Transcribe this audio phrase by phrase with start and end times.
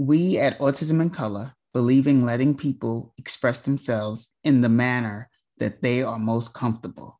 [0.00, 5.28] We at Autism in Color believe in letting people express themselves in the manner
[5.58, 7.18] that they are most comfortable.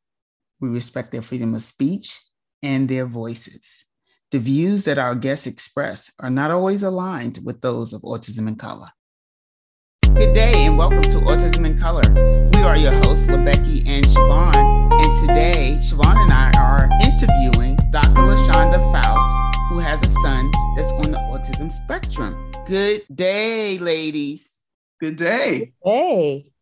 [0.61, 2.21] We respect their freedom of speech
[2.63, 3.85] and their voices.
[4.31, 8.55] The views that our guests express are not always aligned with those of Autism in
[8.55, 8.91] Color.
[10.15, 12.03] Good day and welcome to Autism in Color.
[12.55, 14.55] We are your hosts, LeBecky and Siobhan.
[15.03, 18.23] And today, Siobhan and I are interviewing Dr.
[18.23, 19.38] LaShonda Faust,
[19.69, 22.51] who has a son that's on the autism spectrum.
[22.67, 24.63] Good day, ladies.
[24.99, 25.75] Good day.
[25.85, 26.53] Hey.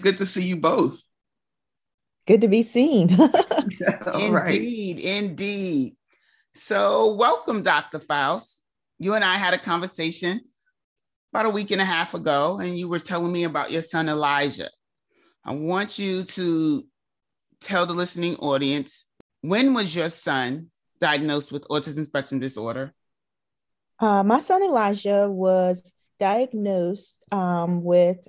[0.00, 1.02] Good to see you both.
[2.28, 3.10] Good to be seen.
[4.14, 5.00] indeed, right.
[5.00, 5.96] indeed.
[6.54, 7.98] So, welcome, Dr.
[7.98, 8.62] Faust.
[9.00, 10.40] You and I had a conversation
[11.32, 14.08] about a week and a half ago, and you were telling me about your son
[14.08, 14.70] Elijah.
[15.44, 16.84] I want you to
[17.60, 19.08] tell the listening audience
[19.40, 22.92] when was your son diagnosed with autism spectrum disorder?
[23.98, 28.26] Uh, my son Elijah was diagnosed um, with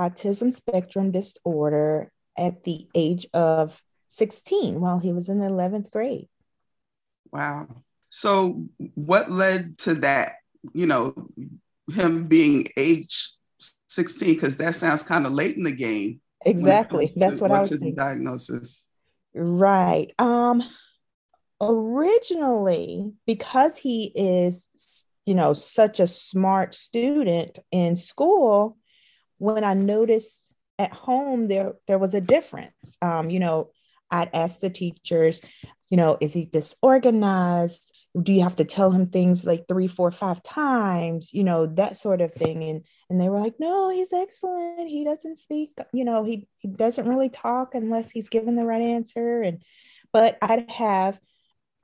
[0.00, 6.28] autism spectrum disorder at the age of 16 while he was in the 11th grade.
[7.32, 7.82] Wow.
[8.08, 10.34] So, what led to that?
[10.74, 11.14] You know,
[11.90, 13.32] him being age
[13.88, 17.70] 16 because that sounds kind of late in the game exactly that's what i was
[17.70, 17.94] thinking.
[17.94, 18.86] diagnosis
[19.34, 20.62] right um
[21.62, 28.76] originally because he is you know such a smart student in school
[29.38, 30.42] when i noticed
[30.78, 32.96] at home there there was a difference.
[33.00, 33.70] Um you know
[34.10, 35.40] i'd ask the teachers
[35.90, 37.88] you know is he disorganized?
[38.20, 41.32] Do you have to tell him things like three four five times?
[41.32, 42.64] You know that sort of thing.
[42.64, 44.88] And and they were like no he's excellent.
[44.88, 48.82] He doesn't speak you know he, he doesn't really talk unless he's given the right
[48.82, 49.42] answer.
[49.42, 49.62] And
[50.12, 51.18] but i'd have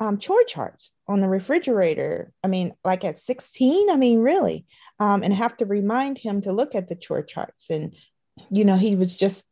[0.01, 4.67] um, chore charts on the refrigerator i mean like at 16 i mean really
[5.01, 7.95] um, and have to remind him to look at the chore charts and
[8.51, 9.45] you know he was just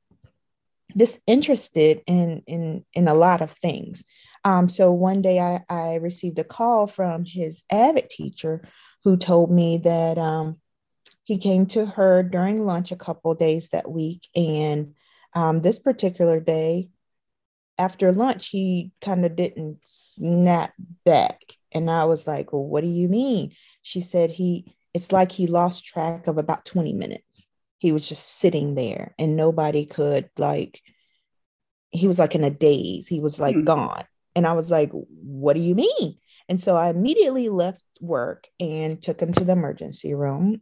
[0.97, 4.05] disinterested in in in a lot of things
[4.47, 8.63] um, so one day I, I received a call from his AVID teacher
[9.03, 10.61] who told me that um,
[11.25, 14.29] he came to her during lunch a couple days that week.
[14.37, 14.95] And
[15.35, 16.91] um, this particular day,
[17.79, 20.73] after lunch, he kind of didn't snap
[21.05, 21.41] back.
[21.73, 23.53] And I was like, Well, what do you mean?
[23.83, 27.47] She said, He, it's like he lost track of about 20 minutes.
[27.79, 30.81] He was just sitting there and nobody could, like,
[31.91, 33.07] he was like in a daze.
[33.07, 33.65] He was like mm-hmm.
[33.65, 34.05] gone.
[34.35, 36.19] And I was like, what do you mean?
[36.49, 40.61] And so I immediately left work and took him to the emergency room.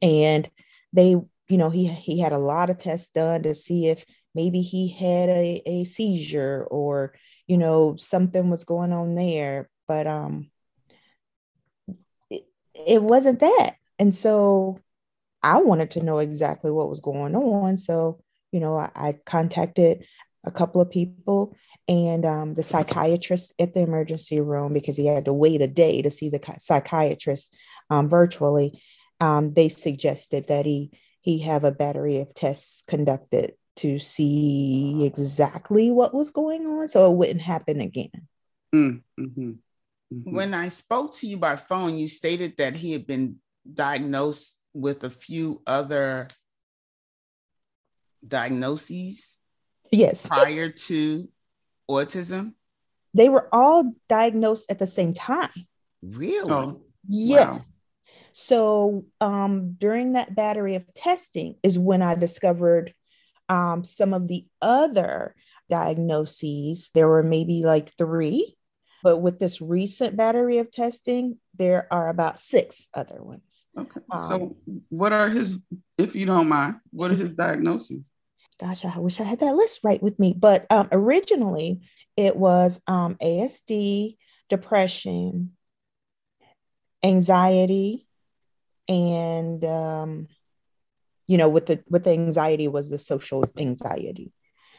[0.00, 0.48] And
[0.92, 4.04] they, you know, he he had a lot of tests done to see if
[4.36, 7.14] maybe he had a, a seizure or,
[7.46, 9.68] you know, something was going on there.
[9.88, 10.50] But um
[12.30, 12.44] it,
[12.74, 13.76] it wasn't that.
[13.98, 14.78] And so
[15.42, 17.78] I wanted to know exactly what was going on.
[17.78, 18.20] So,
[18.52, 20.04] you know, I, I contacted
[20.44, 21.56] a couple of people
[21.88, 26.02] and um, the psychiatrist at the emergency room because he had to wait a day
[26.02, 27.54] to see the psychiatrist
[27.90, 28.82] um, virtually.
[29.20, 35.90] Um, they suggested that he he have a battery of tests conducted to see exactly
[35.90, 38.10] what was going on, so it wouldn't happen again.
[38.74, 39.50] Mm, mm-hmm,
[40.12, 40.34] mm-hmm.
[40.34, 43.36] When I spoke to you by phone, you stated that he had been
[43.72, 46.28] diagnosed with a few other
[48.26, 49.38] diagnoses
[49.92, 51.28] yes prior to
[51.90, 52.52] autism
[53.14, 55.50] they were all diagnosed at the same time
[56.02, 57.60] really oh, yes wow.
[58.32, 62.92] so um, during that battery of testing is when i discovered
[63.48, 65.34] um, some of the other
[65.68, 68.56] diagnoses there were maybe like three
[69.02, 74.22] but with this recent battery of testing there are about six other ones okay um,
[74.28, 74.56] so
[74.88, 75.56] what are his
[75.98, 78.10] if you don't mind what are his diagnoses
[78.58, 80.34] gosh, I wish I had that list right with me.
[80.36, 81.82] But um, originally,
[82.16, 84.16] it was um, ASD,
[84.48, 85.52] depression,
[87.02, 88.06] anxiety,
[88.88, 90.28] and um,
[91.26, 94.32] you know, with the with the anxiety was the social anxiety.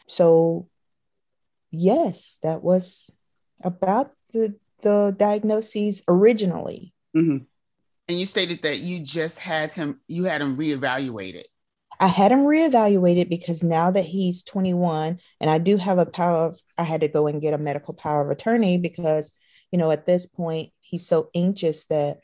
[0.06, 0.68] So,
[1.70, 3.10] yes, that was
[3.62, 6.94] about the the diagnoses originally.
[7.16, 7.44] Mm-hmm.
[8.08, 11.44] And you stated that you just had him, you had him reevaluated.
[12.00, 16.46] I had him reevaluated because now that he's 21 and I do have a power
[16.46, 19.32] of, I had to go and get a medical power of attorney because,
[19.72, 22.20] you know, at this point, he's so anxious that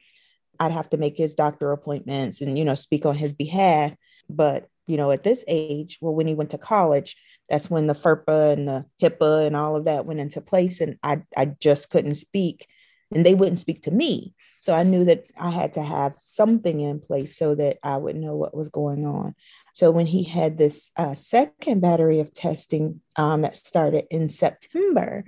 [0.60, 3.92] I'd have to make his doctor appointments and, you know, speak on his behalf.
[4.28, 7.16] But, you know, at this age, well, when he went to college,
[7.48, 10.80] that's when the FERPA and the HIPAA and all of that went into place.
[10.80, 12.66] And I, I just couldn't speak
[13.14, 14.34] and they wouldn't speak to me.
[14.60, 18.16] So I knew that I had to have something in place so that I would
[18.16, 19.34] know what was going on.
[19.74, 25.24] So when he had this uh, second battery of testing um, that started in September,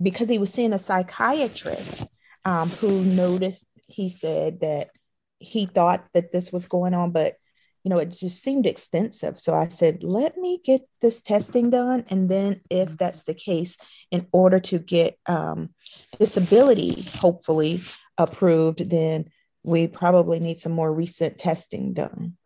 [0.00, 2.02] because he was seeing a psychiatrist
[2.44, 4.90] um, who noticed, he said that
[5.38, 7.36] he thought that this was going on, but
[7.84, 9.38] you know, it just seemed extensive.
[9.38, 12.04] So I said, let me get this testing done.
[12.08, 12.96] And then, if mm-hmm.
[12.96, 13.76] that's the case,
[14.10, 15.70] in order to get um,
[16.18, 17.82] disability hopefully
[18.18, 19.30] approved, then
[19.64, 22.36] we probably need some more recent testing done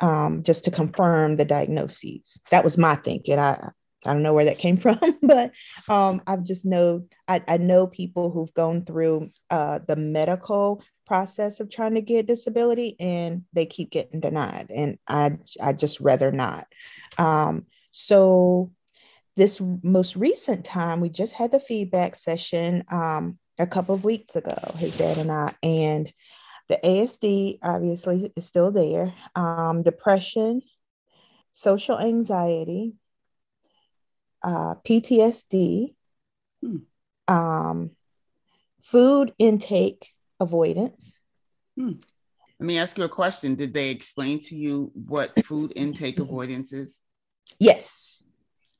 [0.00, 2.38] um, just to confirm the diagnoses.
[2.50, 3.38] That was my thinking.
[3.38, 3.70] I,
[4.04, 5.52] I don't know where that came from, but
[5.88, 11.60] um, I've just know I, I know people who've gone through uh, the medical process
[11.60, 16.32] of trying to get disability and they keep getting denied and i i just rather
[16.32, 16.66] not
[17.18, 18.70] um, so
[19.36, 24.36] this most recent time we just had the feedback session um, a couple of weeks
[24.36, 26.12] ago his dad and i and
[26.68, 30.60] the asd obviously is still there um, depression
[31.52, 32.94] social anxiety
[34.42, 35.94] uh, ptsd
[36.60, 36.76] hmm.
[37.28, 37.90] um,
[38.82, 41.12] food intake avoidance.
[41.76, 41.92] Hmm.
[42.58, 43.54] Let me ask you a question.
[43.54, 47.02] Did they explain to you what food intake avoidance is?
[47.58, 48.22] Yes.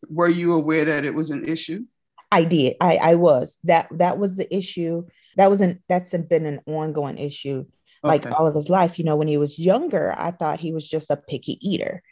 [0.08, 1.84] Were you aware that it was an issue?
[2.32, 2.76] I did.
[2.80, 3.58] I, I was.
[3.64, 5.06] That that was the issue.
[5.36, 7.66] That was an that's been an ongoing issue
[8.02, 8.34] like okay.
[8.34, 8.98] all of his life.
[8.98, 12.02] You know, when he was younger, I thought he was just a picky eater.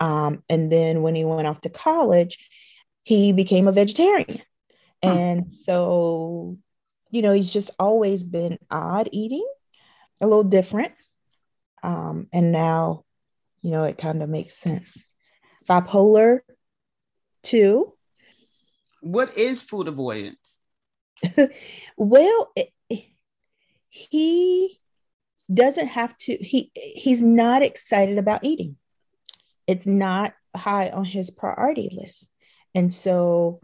[0.00, 2.38] Um, and then when he went off to college,
[3.04, 4.40] he became a vegetarian.
[5.02, 6.58] And so
[7.12, 9.46] you know, he's just always been odd eating,
[10.20, 10.92] a little different.
[11.84, 13.04] Um, and now,
[13.60, 15.00] you know, it kind of makes sense.
[15.68, 16.40] Bipolar
[17.42, 17.92] two.
[19.00, 20.60] What is food avoidance?
[21.96, 22.72] well, it,
[23.90, 24.80] he
[25.52, 28.76] doesn't have to he he's not excited about eating
[29.66, 32.30] it's not high on his priority list
[32.74, 33.60] and so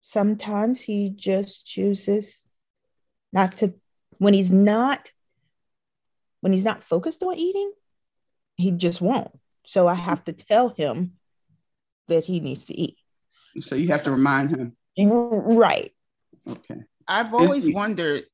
[0.00, 2.47] sometimes he just chooses
[3.32, 3.74] not to
[4.18, 5.10] when he's not
[6.40, 7.72] when he's not focused on eating
[8.58, 9.30] he just won't.
[9.64, 11.12] So i have to tell him
[12.08, 12.96] that he needs to eat.
[13.60, 14.76] So you have to remind him.
[14.98, 15.92] Right.
[16.48, 16.82] Okay.
[17.06, 18.24] I've always he- wondered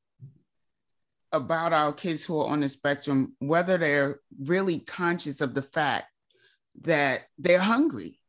[1.31, 6.07] about our kids who are on the spectrum whether they're really conscious of the fact
[6.83, 8.21] that they're hungry.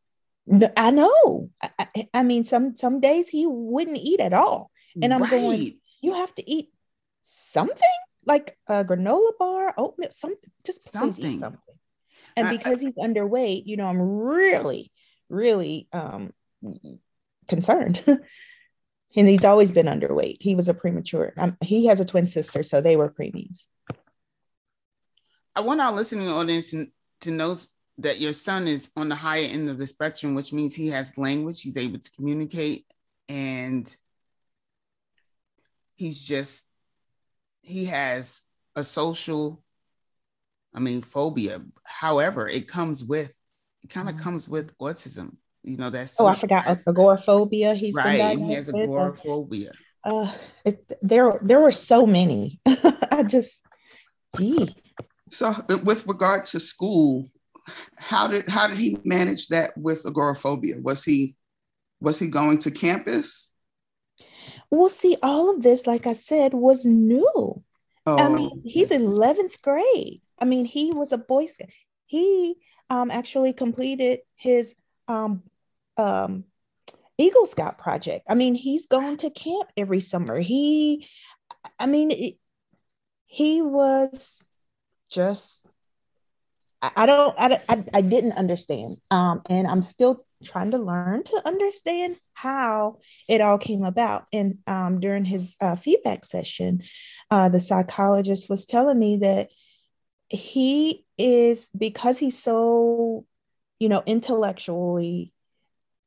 [0.75, 1.49] I know.
[1.61, 4.71] I, I mean some some days he wouldn't eat at all.
[5.01, 5.31] And i'm right.
[5.31, 6.69] going you have to eat
[7.21, 7.75] something
[8.25, 10.51] like a granola bar, oatmeal, something.
[10.63, 11.25] Just please something.
[11.25, 11.75] eat something.
[12.37, 14.91] And because I, he's underweight, you know, I'm really,
[15.29, 16.31] really um,
[17.47, 18.03] concerned.
[19.15, 20.37] and he's always been underweight.
[20.41, 21.33] He was a premature.
[21.37, 23.65] Um, he has a twin sister, so they were preemies.
[25.55, 26.73] I want our listening audience
[27.21, 27.55] to know
[27.99, 31.17] that your son is on the higher end of the spectrum, which means he has
[31.17, 32.85] language, he's able to communicate,
[33.29, 33.95] and
[35.95, 36.67] he's just
[37.61, 38.41] he has
[38.75, 39.63] a social
[40.73, 41.61] i mean phobia.
[41.83, 43.35] However it comes with
[43.83, 44.23] it kind of mm-hmm.
[44.23, 49.71] comes with autism you know that's oh i forgot agoraphobia he's right he has agoraphobia.
[50.03, 50.31] Uh
[50.63, 52.59] it, there there were so many.
[53.11, 53.63] I just
[54.37, 54.75] gee.
[55.29, 57.27] so with regard to school
[57.97, 60.75] how did how did he manage that with agoraphobia?
[60.81, 61.35] Was he
[61.99, 63.51] was he going to campus
[64.75, 67.63] well, see, all of this, like I said, was new.
[68.05, 68.17] Oh.
[68.17, 70.21] I mean, he's 11th grade.
[70.37, 71.69] I mean, he was a Boy Scout.
[72.05, 72.55] He
[72.89, 74.75] um, actually completed his
[75.07, 75.43] um,
[75.97, 76.43] um,
[77.17, 78.25] Eagle Scout project.
[78.29, 80.39] I mean, he's going to camp every summer.
[80.39, 81.07] He,
[81.79, 82.35] I mean, it,
[83.25, 84.43] he was
[85.09, 85.65] just,
[86.81, 88.97] I, I don't, I, I, I didn't understand.
[89.09, 94.25] Um, and I'm still trying to learn to understand how it all came about.
[94.33, 96.83] And um, during his uh, feedback session,
[97.31, 99.49] uh, the psychologist was telling me that
[100.29, 103.25] he is, because he's so,
[103.79, 105.33] you know, intellectually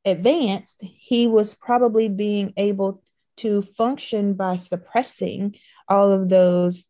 [0.05, 3.01] advanced, he was probably being able
[3.37, 5.55] to function by suppressing
[5.87, 6.85] all of those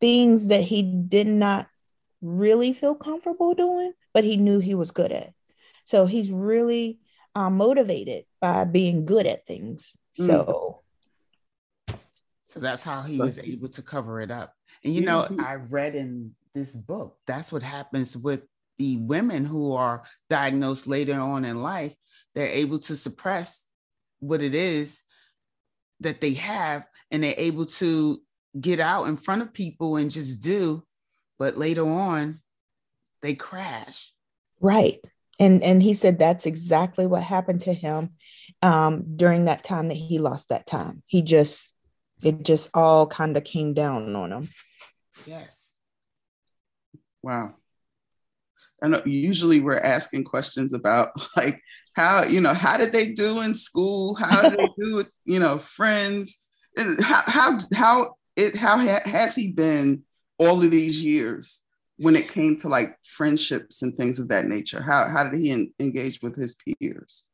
[0.00, 1.68] things that he did not
[2.22, 5.32] really feel comfortable doing, but he knew he was good at.
[5.90, 7.00] So he's really
[7.34, 9.96] uh, motivated by being good at things.
[10.20, 10.26] Mm.
[10.26, 10.82] So,
[12.42, 14.54] so that's how he was able to cover it up.
[14.84, 15.26] And you know.
[15.40, 18.42] I read in this book that's what happens with
[18.78, 21.96] the women who are diagnosed later on in life.
[22.36, 23.66] They're able to suppress
[24.20, 25.02] what it is
[25.98, 28.22] that they have, and they're able to
[28.60, 30.84] get out in front of people and just do,
[31.36, 32.40] but later on
[33.22, 34.12] they crash.
[34.60, 35.00] Right.
[35.40, 38.10] And and he said that's exactly what happened to him
[38.62, 41.02] um, during that time that he lost that time.
[41.06, 41.72] He just
[42.22, 44.48] it just all kind of came down on him.
[45.24, 45.72] Yes.
[47.22, 47.54] Wow.
[48.82, 51.60] I know usually we're asking questions about like
[51.94, 54.14] how, you know, how did they do in school?
[54.14, 56.38] How did they do with, you know, friends?
[57.00, 60.02] How how how it how ha- has he been
[60.38, 61.62] all of these years
[62.00, 64.82] when it came to like friendships and things of that nature?
[64.82, 67.26] How how did he en- engage with his peers?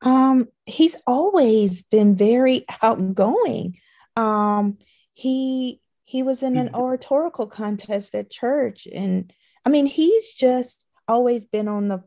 [0.00, 3.78] Um, he's always been very outgoing.
[4.16, 4.78] Um,
[5.12, 6.76] he he was in an mm-hmm.
[6.76, 9.32] oratorical contest at church, and
[9.66, 12.04] I mean, he's just always been on the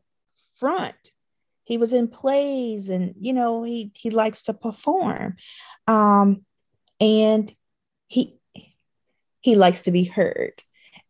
[0.56, 0.96] front.
[1.66, 5.36] He was in plays, and you know, he he likes to perform,
[5.86, 6.46] um,
[7.02, 7.54] and
[8.08, 8.40] he
[9.42, 10.64] he likes to be heard.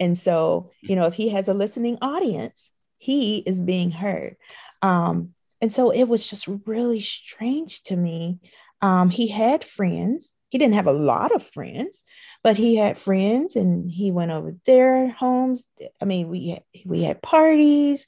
[0.04, 4.36] And so, you know, if he has a listening audience, he is being heard.
[4.82, 8.40] Um, and so it was just really strange to me.
[8.82, 10.30] Um, he had friends.
[10.50, 12.04] He didn't have a lot of friends,
[12.44, 15.66] but he had friends, and he went over their homes.
[16.02, 18.06] I mean, we had, we had parties.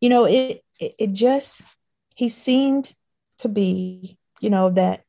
[0.00, 1.60] You know, it, it it just
[2.14, 2.94] he seemed
[3.38, 5.04] to be, you know, that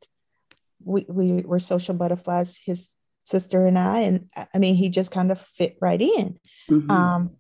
[0.83, 2.59] we we were social butterflies.
[2.65, 6.39] His sister and I, and I mean, he just kind of fit right in.
[6.69, 6.91] Mm-hmm.
[6.91, 7.31] Um,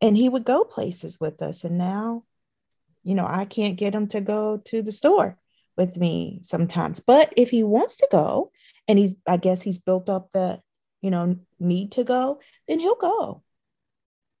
[0.00, 2.24] and he would go places with us, and now
[3.08, 5.38] you know, I can't get him to go to the store
[5.78, 7.00] with me sometimes.
[7.00, 8.52] But if he wants to go
[8.86, 10.60] and he's, I guess he's built up that,
[11.00, 13.42] you know, need to go, then he'll go.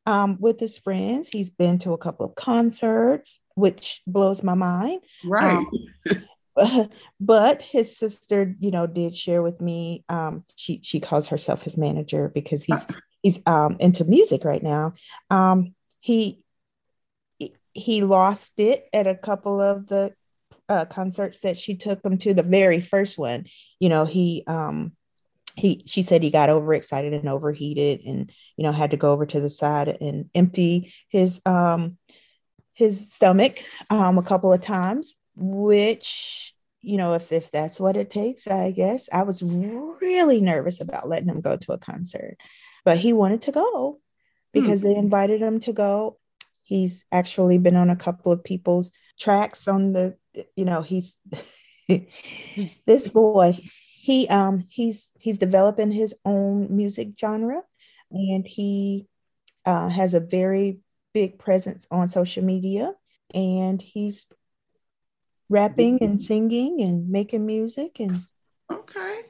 [0.04, 5.00] Um, with his friends, he's been to a couple of concerts, which blows my mind.
[5.24, 5.54] Right.
[5.54, 5.70] Um,
[7.20, 10.04] but his sister, you know, did share with me.
[10.08, 12.86] Um, she she calls herself his manager because he's
[13.22, 14.94] he's um, into music right now.
[15.30, 16.42] Um, he
[17.72, 20.14] he lost it at a couple of the
[20.68, 22.34] uh, concerts that she took him to.
[22.34, 23.46] The very first one,
[23.78, 24.92] you know, he um
[25.56, 29.26] he she said he got overexcited and overheated, and you know had to go over
[29.26, 31.98] to the side and empty his um
[32.74, 38.10] his stomach um a couple of times, which you know if if that's what it
[38.10, 42.36] takes, I guess I was really nervous about letting him go to a concert,
[42.84, 44.00] but he wanted to go
[44.52, 44.88] because hmm.
[44.88, 46.18] they invited him to go
[46.68, 50.18] He's actually been on a couple of people's tracks on the,
[50.54, 51.18] you know, he's
[51.86, 53.58] he's this boy.
[54.02, 57.62] He um he's he's developing his own music genre
[58.10, 59.06] and he
[59.64, 60.80] uh, has a very
[61.14, 62.92] big presence on social media
[63.32, 64.26] and he's
[65.48, 68.22] rapping and singing and making music and
[68.70, 69.20] okay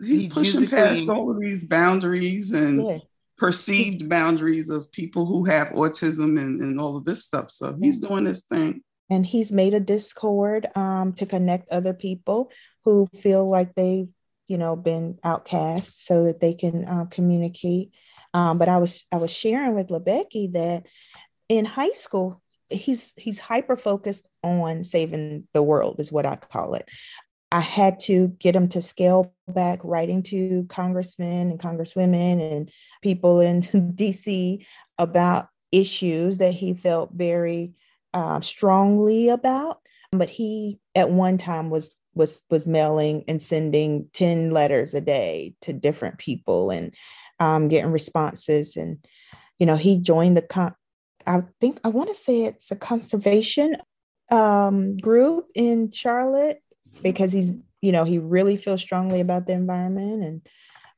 [0.00, 2.98] he's, he's pushing past all of these boundaries and yeah
[3.42, 7.50] perceived boundaries of people who have autism and, and all of this stuff.
[7.50, 8.84] So he's doing his thing.
[9.10, 12.52] And he's made a Discord um, to connect other people
[12.84, 14.08] who feel like they've,
[14.46, 17.90] you know, been outcast so that they can uh, communicate.
[18.32, 20.86] Um, but I was I was sharing with LeBecky that
[21.48, 22.40] in high school,
[22.72, 26.88] he's he's hyper focused on saving the world is what I call it.
[27.50, 32.70] I had to get him to scale back writing to congressmen and congresswomen and
[33.02, 34.64] people in DC
[34.98, 37.72] about issues that he felt very
[38.14, 39.80] uh, strongly about.
[40.12, 45.54] But he at one time was was was mailing and sending 10 letters a day
[45.62, 46.94] to different people and
[47.40, 48.76] um, getting responses.
[48.76, 49.04] And,
[49.58, 50.74] you know, he joined the con-
[51.26, 53.76] I think I want to say it's a conservation
[54.30, 56.62] um, group in Charlotte
[57.02, 57.50] because he's
[57.80, 60.48] you know he really feels strongly about the environment and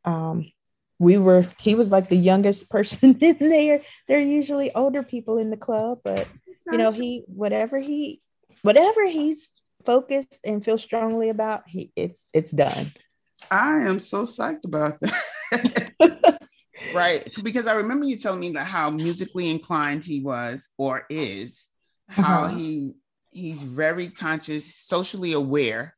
[0.05, 0.53] um,
[0.99, 3.83] we were he was like the youngest person in there.
[4.09, 6.29] They're usually older people in the club but
[6.71, 8.21] you know he whatever he
[8.63, 9.51] whatever he's
[9.85, 12.93] focused and feels strongly about he it's it's done.
[13.51, 16.39] I am so psyched about that
[16.95, 21.69] right because i remember you telling me that how musically inclined he was or is
[22.09, 22.55] how uh-huh.
[22.55, 22.95] he
[23.35, 25.95] he's very conscious, socially aware,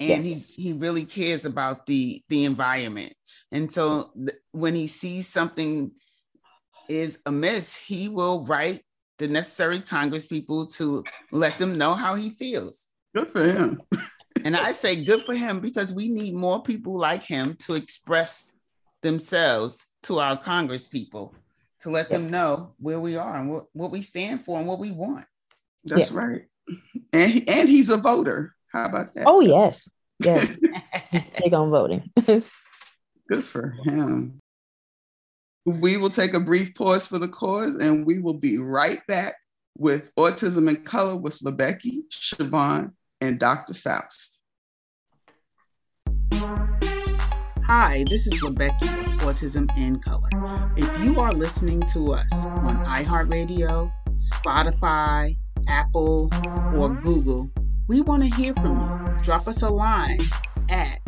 [0.00, 0.46] and yes.
[0.48, 3.14] he he really cares about the the environment.
[3.52, 5.92] And so th- when he sees something
[6.88, 8.82] is amiss, he will write
[9.18, 12.88] the necessary Congress people to let them know how he feels.
[13.14, 13.80] Good for him.
[14.44, 18.56] and I say good for him because we need more people like him to express
[19.02, 21.34] themselves to our Congress people
[21.80, 22.20] to let yes.
[22.20, 25.26] them know where we are and what, what we stand for and what we want.
[25.84, 26.18] That's yeah.
[26.18, 26.42] right
[27.12, 28.54] and and he's a voter.
[28.72, 29.24] How about that?
[29.26, 30.58] Oh yes, yes,
[31.10, 32.10] he's big on voting.
[32.24, 32.44] Good
[33.28, 34.38] Good for him.
[35.64, 39.36] We will take a brief pause for the cause and we will be right back
[39.78, 43.72] with Autism in Color with LeBecky, Siobhan, and Dr.
[43.72, 44.41] Faust.
[47.74, 50.28] Hi, this is LeBecky of Autism in Color.
[50.76, 55.34] If you are listening to us on iHeartRadio, Spotify,
[55.68, 56.28] Apple,
[56.76, 57.50] or Google,
[57.88, 59.16] we want to hear from you.
[59.24, 60.20] Drop us a line
[60.68, 61.02] at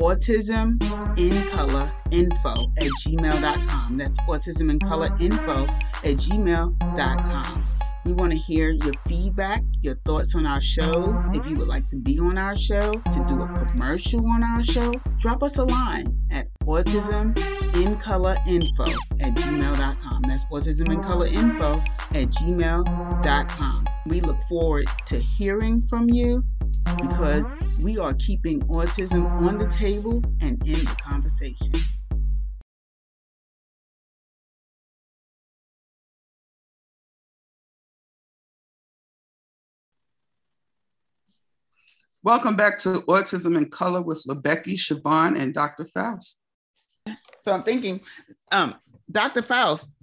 [0.00, 3.98] autismincolor.info at gmail.com.
[3.98, 7.75] That's autismincolor.info at gmail.com.
[8.06, 11.24] We want to hear your feedback, your thoughts on our shows.
[11.34, 14.62] If you would like to be on our show, to do a commercial on our
[14.62, 20.22] show, drop us a line at autismincolor.info at gmail.com.
[20.22, 23.86] That's autismincolor.info at gmail.com.
[24.06, 26.44] We look forward to hearing from you
[27.00, 31.72] because we are keeping autism on the table and in the conversation.
[42.26, 45.84] Welcome back to Autism in Color with LeBecky, Siobhan, and Dr.
[45.84, 46.40] Faust.
[47.38, 48.00] So I'm thinking,
[48.50, 48.74] um,
[49.08, 49.42] Dr.
[49.42, 49.96] Faust,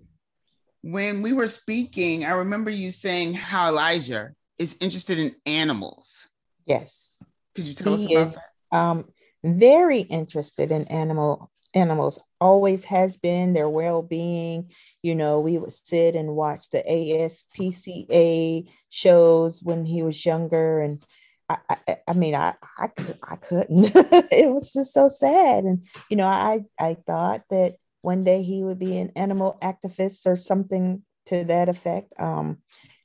[0.82, 6.30] when we were speaking, I remember you saying how Elijah is interested in animals.
[6.66, 7.22] Yes.
[7.56, 8.36] Could you tell he us about is,
[8.72, 8.78] that?
[8.78, 9.06] Um,
[9.44, 14.70] very interested in animal animals always has been their well-being
[15.02, 21.04] you know we would sit and watch the aspca shows when he was younger and
[21.50, 22.90] I, I, I mean, I, I,
[23.24, 23.92] I couldn't.
[23.96, 25.64] it was just so sad.
[25.64, 30.26] And, you know, I, I thought that one day he would be an animal activist
[30.26, 32.14] or something to that effect.
[32.20, 32.60] Um,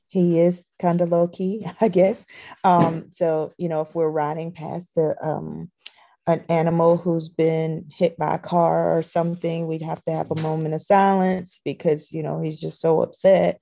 [0.07, 2.25] he is kind of low key, I guess.
[2.63, 5.71] Um, so, you know, if we're riding past the, um,
[6.27, 10.41] an animal who's been hit by a car or something, we'd have to have a
[10.41, 13.61] moment of silence because, you know, he's just so upset.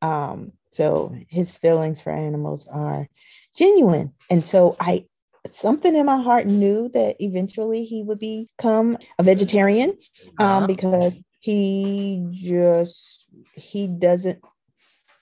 [0.00, 3.08] Um, so his feelings for animals are
[3.56, 4.12] genuine.
[4.30, 5.06] And so I
[5.52, 9.96] something in my heart knew that eventually he would become a vegetarian
[10.38, 14.42] um, because he just he doesn't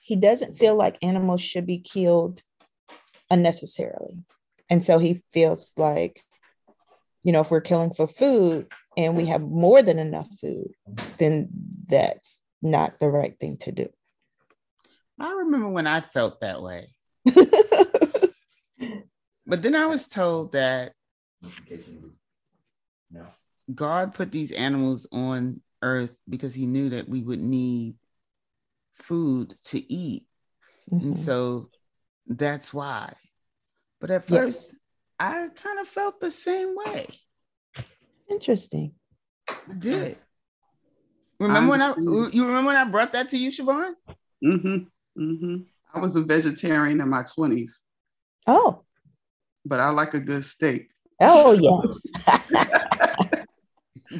[0.01, 2.41] he doesn't feel like animals should be killed
[3.29, 4.17] unnecessarily.
[4.69, 6.23] And so he feels like
[7.23, 8.67] you know if we're killing for food
[8.97, 10.71] and we have more than enough food
[11.17, 11.49] then
[11.87, 13.87] that's not the right thing to do.
[15.19, 16.87] I remember when i felt that way
[19.47, 20.93] But then I was told that
[23.73, 27.95] God put these animals on earth because he knew that we would need
[28.93, 30.25] food to eat.
[30.91, 31.07] Mm-hmm.
[31.07, 31.69] And so
[32.27, 33.13] that's why.
[34.01, 34.75] But at first, yes.
[35.19, 37.05] I kind of felt the same way.
[38.29, 38.93] Interesting.
[39.47, 40.17] I did.
[41.39, 43.93] Remember when I you remember when I brought that to you, Siobhan?
[44.43, 45.21] Mm-hmm.
[45.21, 45.55] Mm-hmm.
[45.93, 47.81] I was a vegetarian in my 20s.
[48.47, 48.85] Oh
[49.65, 50.89] but I like a good steak.
[51.21, 51.53] Oh
[52.27, 53.45] yes.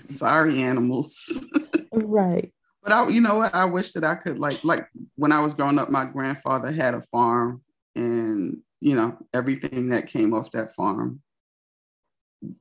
[0.18, 1.46] Sorry, animals.
[1.92, 2.52] right.
[2.84, 3.56] But I, you know what?
[3.56, 6.94] I wish that I could like like when I was growing up, my grandfather had
[6.94, 7.62] a farm,
[7.96, 11.22] and you know everything that came off that farm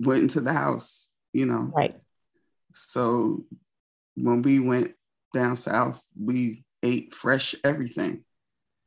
[0.01, 1.09] went into the house.
[1.33, 1.73] You know.
[1.75, 1.97] Right.
[2.73, 3.45] So
[4.15, 4.95] when we went
[5.33, 8.25] down south, we ate fresh everything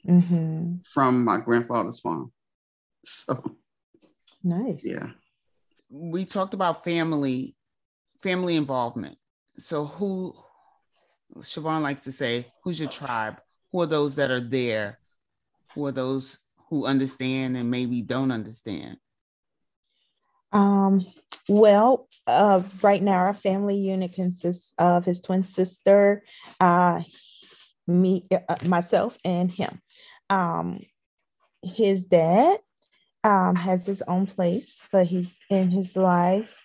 [0.07, 0.75] mm-hmm.
[0.86, 2.31] from my grandfather's farm.
[3.03, 3.57] So
[4.47, 4.79] Nice.
[4.81, 5.07] Yeah.
[5.89, 7.55] We talked about family,
[8.21, 9.17] family involvement.
[9.57, 10.36] So who
[11.38, 13.41] Siobhan likes to say, who's your tribe?
[13.71, 14.99] Who are those that are there?
[15.73, 16.38] Who are those
[16.69, 18.97] who understand and maybe don't understand?
[20.53, 21.05] Um,
[21.49, 26.23] well, uh, right now our family unit consists of his twin sister,
[26.62, 27.01] uh,
[27.86, 29.81] me, uh, myself, and him.
[30.29, 30.79] Um,
[31.62, 32.60] his dad
[33.27, 36.57] um, has his own place, but he's in his life.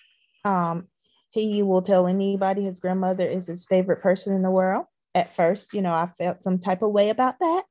[0.45, 0.87] Um,
[1.31, 4.87] he will tell anybody his grandmother is his favorite person in the world.
[5.13, 7.65] At first, you know, I felt some type of way about that,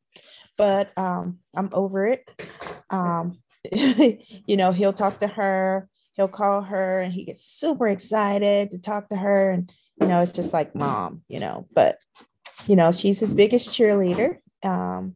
[0.57, 2.29] but um, I'm over it.
[2.89, 3.39] Um,
[3.71, 8.77] you know, he'll talk to her, he'll call her, and he gets super excited to
[8.77, 9.51] talk to her.
[9.51, 11.97] And, you know, it's just like mom, you know, but,
[12.67, 14.39] you know, she's his biggest cheerleader.
[14.63, 15.15] Um,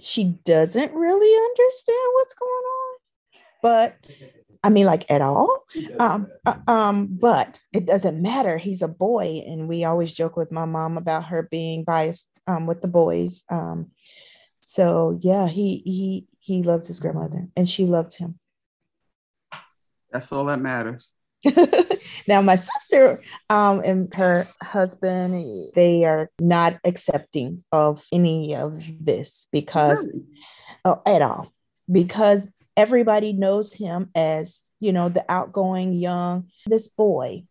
[0.00, 2.69] she doesn't really understand what's going on,
[3.62, 3.96] but
[4.62, 5.64] I mean, like at all.
[5.98, 8.58] Um, uh, um, but it doesn't matter.
[8.58, 12.66] He's a boy, and we always joke with my mom about her being biased um,
[12.66, 13.42] with the boys.
[13.50, 13.92] Um,
[14.58, 18.38] so yeah, he he he loves his grandmother, and she loved him.
[20.10, 21.12] That's all that matters.
[22.28, 29.48] now my sister um, and her husband, they are not accepting of any of this
[29.50, 30.24] because really?
[30.84, 31.50] oh, at all,
[31.90, 37.44] because everybody knows him as you know the outgoing young this boy.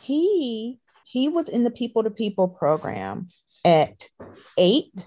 [0.00, 3.28] He he was in the people to people program
[3.64, 4.08] at
[4.56, 5.06] eight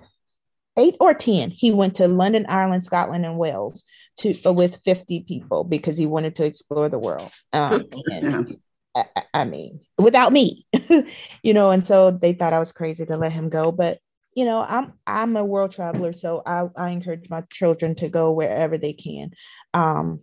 [0.78, 3.84] eight or 10 he went to london ireland scotland and wales
[4.17, 7.32] to uh, with 50 people because he wanted to explore the world.
[7.52, 8.58] Um, and,
[8.95, 10.67] I, I mean without me
[11.43, 13.97] you know and so they thought i was crazy to let him go but
[14.36, 18.32] you know i'm i'm a world traveler so i, I encourage my children to go
[18.32, 19.32] wherever they can.
[19.74, 20.22] Um,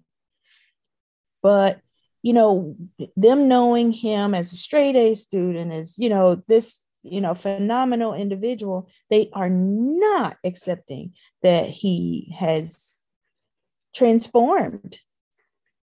[1.43, 1.81] but
[2.23, 2.77] you know
[3.17, 8.15] them knowing him as a straight a student as you know this you know phenomenal
[8.15, 13.05] individual they are not accepting that he has
[13.95, 14.99] transformed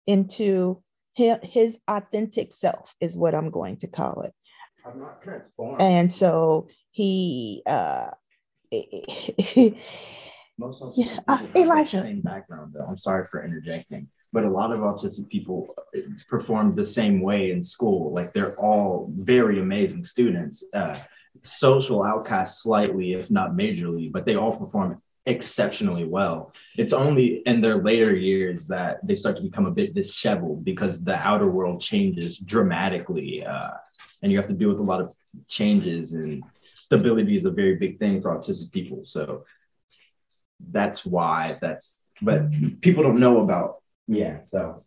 [0.07, 0.83] into
[1.15, 4.35] his authentic self is what i'm going to call it
[4.87, 8.11] i'm not transformed and so he uh
[10.59, 12.01] most of yeah, uh, Elijah.
[12.01, 12.85] same background though.
[12.85, 15.75] I'm sorry for interjecting but a lot of autistic people
[16.29, 18.13] perform the same way in school.
[18.13, 20.99] Like they're all very amazing students, uh,
[21.41, 26.53] social outcasts slightly, if not majorly, but they all perform exceptionally well.
[26.77, 31.03] It's only in their later years that they start to become a bit disheveled because
[31.03, 33.71] the outer world changes dramatically, uh,
[34.27, 35.13] and you have to deal with a lot of
[35.47, 36.13] changes.
[36.13, 36.43] And
[36.83, 39.05] stability is a very big thing for autistic people.
[39.05, 39.45] So
[40.59, 42.03] that's why that's.
[42.21, 43.77] But people don't know about
[44.09, 44.39] yeah.
[44.45, 44.81] So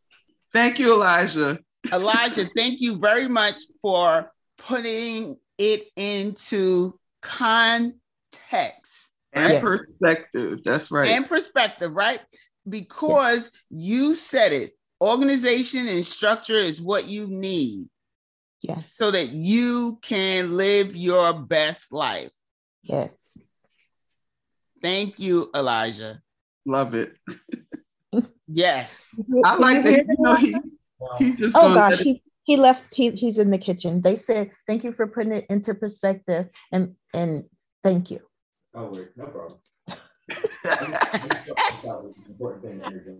[0.51, 1.57] thank you, Elijah.
[1.93, 7.93] Elijah, thank you very much for putting it into context
[9.31, 9.61] and yeah.
[9.61, 10.59] perspective.
[10.65, 11.11] That's right.
[11.11, 12.19] And perspective, right?
[12.67, 13.85] Because yeah.
[13.85, 14.73] you said it.
[15.01, 17.87] Organization and structure is what you need.
[18.61, 18.93] Yes.
[18.93, 22.31] So that you can live your best life.
[22.83, 23.37] Yes.
[24.81, 26.21] Thank you, Elijah.
[26.65, 27.17] Love it.
[28.47, 29.19] Yes.
[29.45, 30.05] I like that.
[30.07, 30.55] You know, he,
[31.17, 32.93] he's just oh gosh, he, he left.
[32.93, 34.01] He, he's in the kitchen.
[34.01, 37.45] They said, "Thank you for putting it into perspective," and and
[37.83, 38.21] thank you.
[38.73, 39.59] Oh wait, no problem.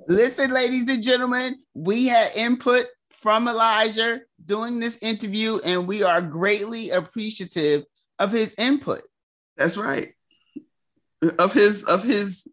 [0.08, 2.86] Listen, ladies and gentlemen, we had input
[3.22, 7.84] from Elijah doing this interview, and we are greatly appreciative
[8.18, 9.02] of his input.
[9.58, 10.14] That's right.
[11.38, 12.48] Of his of his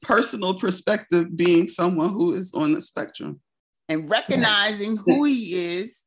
[0.00, 3.40] personal perspective being someone who is on the spectrum
[3.88, 6.04] and recognizing who he is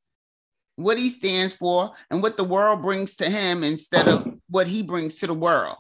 [0.78, 4.82] what he stands for and what the world brings to him instead of what he
[4.82, 5.76] brings to the world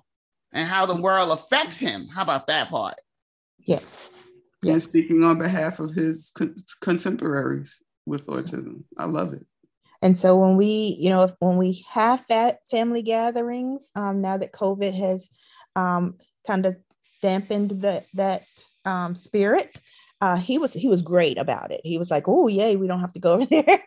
[0.51, 2.95] and how the world affects him how about that part
[3.59, 4.13] yes,
[4.61, 4.73] yes.
[4.73, 9.45] and speaking on behalf of his co- contemporaries with autism i love it
[10.01, 14.53] and so when we you know when we have that family gatherings um, now that
[14.53, 15.29] covid has
[15.75, 16.75] um, kind of
[17.21, 18.43] dampened that that
[18.85, 19.79] um, spirit.
[20.19, 21.81] Uh, he was he was great about it.
[21.83, 23.83] He was like, "Oh, yay, we don't have to go over there."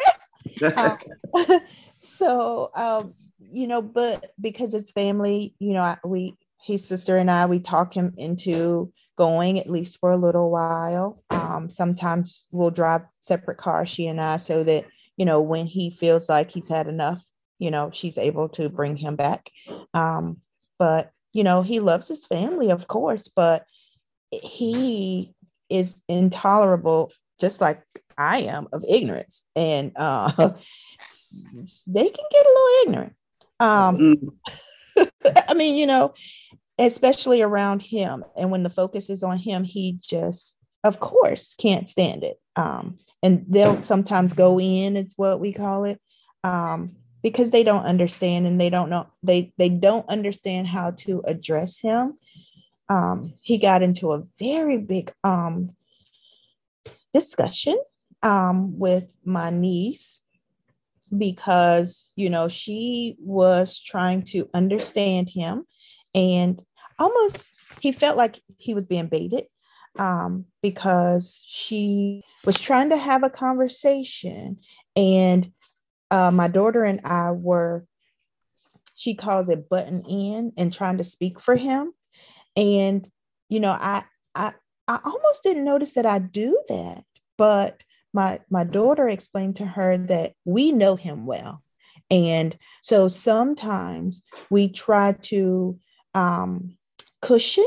[0.76, 0.96] uh,
[2.00, 7.46] so um, you know, but because it's family, you know, we his sister and I
[7.46, 11.22] we talk him into going at least for a little while.
[11.30, 15.90] Um, sometimes we'll drive separate cars, she and I, so that you know when he
[15.90, 17.24] feels like he's had enough,
[17.58, 19.50] you know, she's able to bring him back.
[19.92, 20.38] Um,
[20.78, 23.66] but you know, he loves his family, of course, but
[24.30, 25.34] he
[25.68, 27.82] is intolerable, just like
[28.16, 29.44] I am, of ignorance.
[29.56, 33.14] And uh, they can get a little ignorant.
[33.60, 35.02] Um, mm-hmm.
[35.48, 36.14] I mean, you know,
[36.78, 38.24] especially around him.
[38.36, 42.38] And when the focus is on him, he just, of course, can't stand it.
[42.56, 46.00] Um, and they'll sometimes go in, it's what we call it.
[46.42, 51.22] Um, because they don't understand and they don't know they they don't understand how to
[51.26, 52.18] address him
[52.90, 55.70] um, he got into a very big um,
[57.14, 57.78] discussion
[58.22, 60.20] um, with my niece
[61.16, 65.64] because you know she was trying to understand him
[66.14, 66.62] and
[66.98, 67.50] almost
[67.80, 69.46] he felt like he was being baited
[69.98, 74.58] um, because she was trying to have a conversation
[74.96, 75.50] and
[76.10, 77.86] uh, my daughter and I were,
[78.94, 81.92] she calls it button in and trying to speak for him.
[82.56, 83.08] And,
[83.48, 84.52] you know, I, I,
[84.86, 87.04] I almost didn't notice that I do that,
[87.36, 91.62] but my, my daughter explained to her that we know him well.
[92.10, 95.78] And so sometimes we try to
[96.14, 96.76] um,
[97.20, 97.66] cushion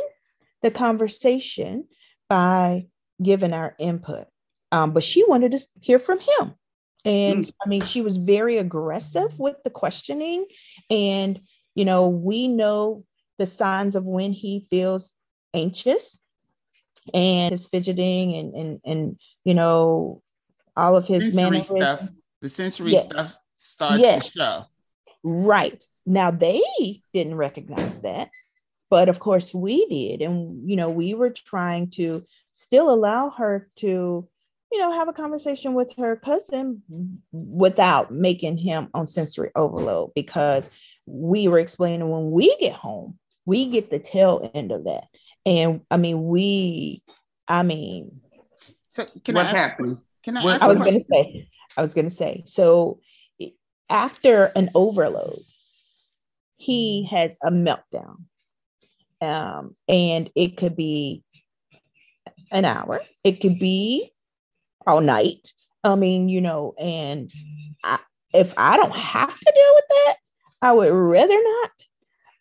[0.62, 1.86] the conversation
[2.30, 2.88] by
[3.22, 4.28] giving our input.
[4.72, 6.54] Um, but she wanted to hear from him.
[7.06, 7.54] And mm.
[7.64, 10.46] I mean, she was very aggressive with the questioning.
[10.90, 11.40] And,
[11.74, 13.04] you know, we know
[13.38, 15.14] the signs of when he feels
[15.54, 16.20] anxious
[17.14, 20.22] and his fidgeting and and and you know
[20.76, 22.08] all of his sensory stuff
[22.42, 23.06] the sensory yes.
[23.06, 24.26] stuff starts yes.
[24.26, 24.66] to show
[25.24, 26.64] right now they
[27.14, 28.30] didn't recognize that
[28.90, 30.22] but of course we did.
[30.22, 32.24] And you know we were trying to
[32.56, 34.28] still allow her to
[34.72, 36.82] you know have a conversation with her cousin
[37.32, 40.70] without making him on sensory overload because
[41.06, 45.06] we were explaining when we get home we get the tail end of that.
[45.46, 47.02] And i mean we
[47.48, 48.22] i mean
[48.90, 49.98] so can what I ask, happened?
[50.24, 53.00] can i ask i was going to say i was going to say so
[53.90, 55.40] after an overload
[56.58, 58.26] he has a meltdown.
[59.22, 61.24] Um, and it could be
[62.52, 63.02] an hour.
[63.24, 64.12] It could be
[64.86, 65.52] all night.
[65.84, 67.32] I mean you know and
[67.84, 68.00] I,
[68.34, 70.16] if i don't have to deal with that
[70.62, 71.72] i would rather not.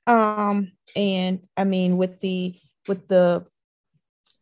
[0.06, 3.46] Um and i mean with the with the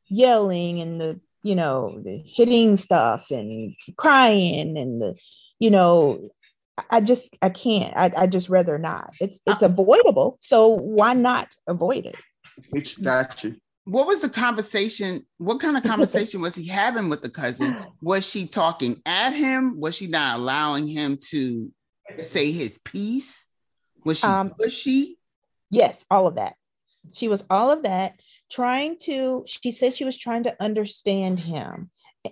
[0.06, 5.16] yelling and the you know the hitting stuff and crying and the
[5.58, 6.30] you know
[6.90, 7.94] I just I can't.
[7.96, 9.14] I, I just rather not.
[9.20, 10.38] It's it's avoidable.
[10.40, 12.16] So why not avoid it?
[12.72, 13.56] It's got you.
[13.84, 15.24] What was the conversation?
[15.38, 17.76] What kind of conversation was he having with the cousin?
[18.00, 19.78] Was she talking at him?
[19.78, 21.70] Was she not allowing him to
[22.16, 23.46] say his piece?
[24.04, 25.16] Was she um, pushy?
[25.70, 26.54] Yes, all of that.
[27.12, 31.90] She was all of that, trying to, she said she was trying to understand him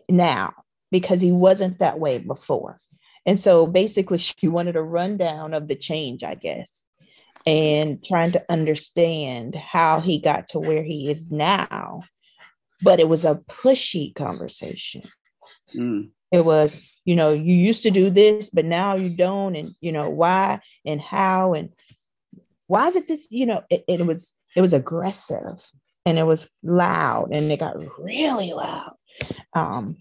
[0.09, 0.55] now
[0.90, 2.81] because he wasn't that way before.
[3.26, 6.85] And so basically, she wanted a rundown of the change, I guess,
[7.46, 12.02] and trying to understand how he got to where he is now.
[12.82, 15.02] But it was a pushy conversation.
[15.74, 16.11] Mm.
[16.32, 19.54] It was, you know, you used to do this, but now you don't.
[19.54, 21.70] And, you know, why and how and
[22.66, 25.62] why is it this, you know, it, it was, it was aggressive
[26.06, 28.94] and it was loud and it got really loud.
[29.52, 29.98] Um,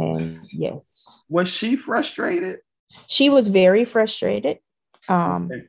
[0.00, 1.06] and yes.
[1.28, 2.60] Was she frustrated?
[3.06, 4.58] She was very frustrated.
[5.08, 5.66] Um, okay.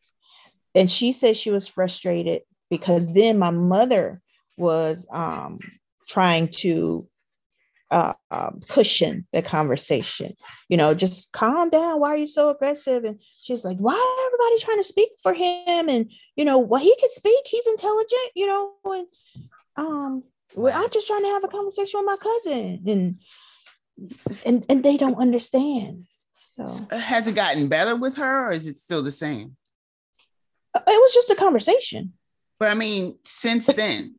[0.73, 4.21] And she said she was frustrated because then my mother
[4.57, 5.59] was um,
[6.07, 7.07] trying to
[7.91, 10.33] uh, um, cushion the conversation.
[10.69, 11.99] You know, just calm down.
[11.99, 13.03] Why are you so aggressive?
[13.03, 15.89] And she's like, why everybody trying to speak for him?
[15.89, 17.45] And you know, well, he can speak.
[17.45, 18.31] He's intelligent.
[18.33, 19.07] You know, and
[19.75, 20.23] um,
[20.55, 22.83] well, I'm just trying to have a conversation with my cousin.
[22.87, 23.19] And
[24.45, 26.05] and and they don't understand.
[26.33, 29.55] So has it gotten better with her, or is it still the same?
[30.73, 32.13] Uh, it was just a conversation.
[32.59, 34.15] But I mean, since then,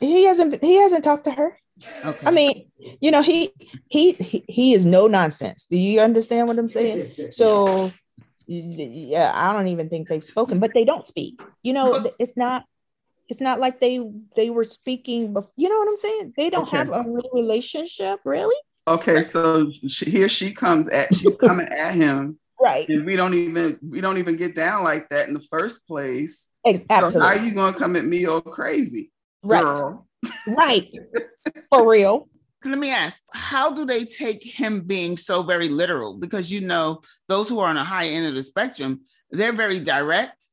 [0.00, 1.58] he hasn't he hasn't talked to her.
[2.04, 2.26] Okay.
[2.26, 3.52] I mean, you know, he,
[3.88, 5.66] he he he is no nonsense.
[5.66, 7.12] Do you understand what I'm saying?
[7.30, 7.90] So
[8.46, 11.40] yeah, I don't even think they've spoken, but they don't speak.
[11.62, 12.64] You know, it's not
[13.30, 14.00] it's not like they
[14.36, 16.78] they were speaking but you know what i'm saying they don't okay.
[16.78, 18.56] have a real relationship really
[18.88, 22.38] Okay, so she, here she comes at she's coming at him.
[22.62, 22.86] Right.
[22.90, 26.50] And we don't even we don't even get down like that in the first place.
[26.66, 27.10] Absolutely.
[27.10, 29.10] So how are you gonna come at me all crazy?
[29.42, 29.62] Right.
[29.62, 30.06] Girl?
[30.46, 30.94] Right.
[31.70, 32.28] For real.
[32.62, 36.18] Let me ask, how do they take him being so very literal?
[36.18, 39.80] Because you know, those who are on a high end of the spectrum, they're very
[39.80, 40.46] direct.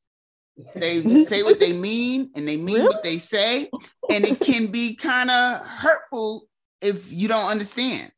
[0.76, 2.88] They say what they mean and they mean really?
[2.88, 3.70] what they say.
[4.10, 6.48] And it can be kind of hurtful
[6.82, 8.12] if you don't understand.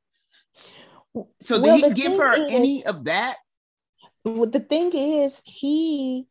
[0.54, 3.38] So well, did he give her is, any of that?
[4.24, 6.28] Well, the thing is, he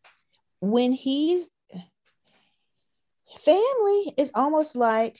[0.60, 1.48] when he's
[3.38, 5.18] family is almost like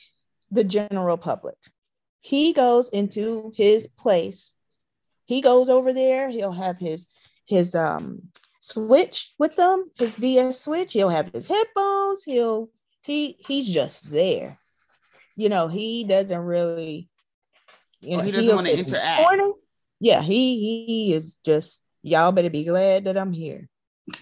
[0.51, 1.57] the general public.
[2.21, 4.53] He goes into his place.
[5.25, 6.29] He goes over there.
[6.29, 7.07] He'll have his
[7.45, 10.93] his um switch with them, his DS switch.
[10.93, 12.23] He'll have his headphones.
[12.23, 12.69] He'll
[13.01, 14.59] he he's just there.
[15.35, 17.08] You know, he doesn't really
[18.01, 19.29] you know, oh, he doesn't want to interact.
[19.99, 23.67] Yeah, he he is just y'all better be glad that I'm here.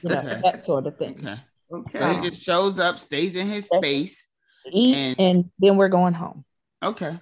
[0.01, 0.41] You know, okay.
[0.43, 1.19] that sort of thing.
[1.19, 1.39] Okay.
[1.71, 1.99] Okay.
[1.99, 4.29] So he just shows up, stays in his space,
[4.71, 6.45] eats, and, and then we're going home.
[6.83, 7.17] Okay.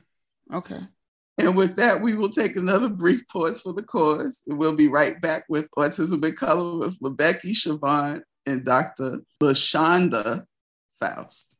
[0.53, 0.79] Okay.
[1.37, 4.41] And with that, we will take another brief pause for the cause.
[4.47, 9.19] And we'll be right back with Autism in Color with LeBecky Siobhan and Dr.
[9.41, 10.45] LaShonda
[10.99, 11.57] Faust.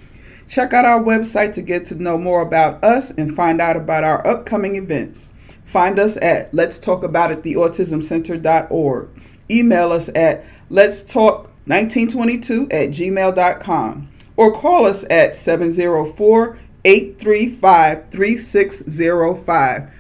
[0.49, 4.03] Check out our website to get to know more about us and find out about
[4.03, 5.33] our upcoming events.
[5.63, 9.09] Find us at Let's Talk About It, the Autism Center.org.
[9.49, 19.91] Email us at Let's Talk 1922 at gmail.com or call us at 704 835 3605.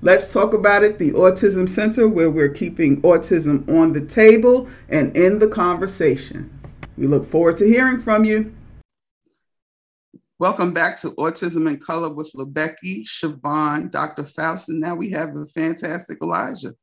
[0.00, 5.14] Let's talk about it, the Autism Center, where we're keeping autism on the table and
[5.16, 6.48] in the conversation.
[6.96, 8.54] We look forward to hearing from you.
[10.38, 14.24] Welcome back to Autism in Color with LeBecky, Siobhan, Dr.
[14.24, 16.74] Faust, and now we have the fantastic Elijah.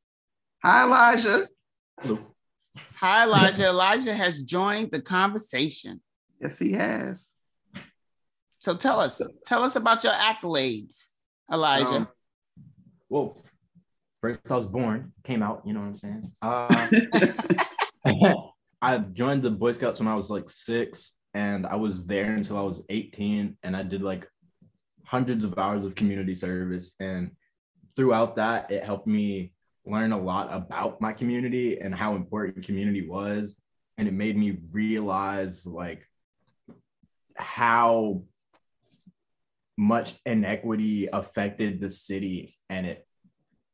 [0.62, 1.48] Hi, Elijah.
[2.00, 2.18] Hello.
[2.96, 3.68] Hi, Elijah.
[3.68, 6.02] Elijah has joined the conversation.
[6.38, 7.32] Yes, he has.
[8.68, 11.14] So tell us, tell us about your accolades,
[11.50, 11.88] Elijah.
[11.88, 12.08] Um,
[13.08, 13.42] well,
[14.20, 16.32] first I was born, came out, you know what I'm saying?
[18.04, 18.34] Uh,
[18.82, 22.58] I joined the Boy Scouts when I was like six, and I was there until
[22.58, 24.28] I was 18, and I did like
[25.02, 26.94] hundreds of hours of community service.
[27.00, 27.30] And
[27.96, 29.54] throughout that, it helped me
[29.86, 33.54] learn a lot about my community and how important community was.
[33.96, 36.06] And it made me realize like
[37.34, 38.24] how
[39.78, 43.06] much inequity affected the city and it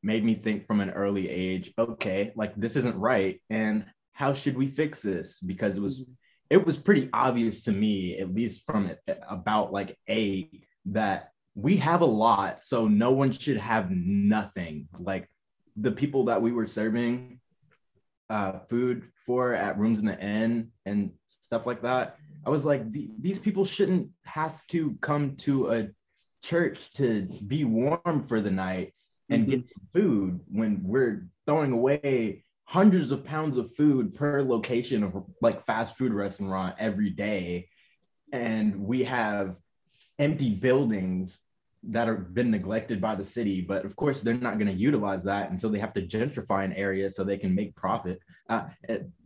[0.03, 4.55] made me think from an early age okay like this isn't right and how should
[4.55, 6.13] we fix this because it was mm-hmm.
[6.51, 10.51] it was pretty obvious to me at least from it, about like a
[10.85, 15.27] that we have a lot so no one should have nothing like
[15.75, 17.41] the people that we were serving
[18.29, 22.91] uh, food for at rooms in the inn and stuff like that I was like,
[22.93, 25.89] these people shouldn't have to come to a
[26.43, 28.93] church to be warm for the night
[29.31, 29.51] and mm-hmm.
[29.51, 35.25] get some food when we're throwing away hundreds of pounds of food per location of
[35.41, 37.69] like fast food restaurant every day.
[38.33, 39.57] And we have
[40.19, 41.41] empty buildings
[41.89, 43.61] that have been neglected by the city.
[43.61, 46.73] But of course, they're not going to utilize that until they have to gentrify an
[46.73, 48.21] area so they can make profit.
[48.49, 48.65] Uh,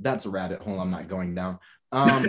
[0.00, 1.58] that's a rabbit hole I'm not going down.
[1.92, 2.26] Um,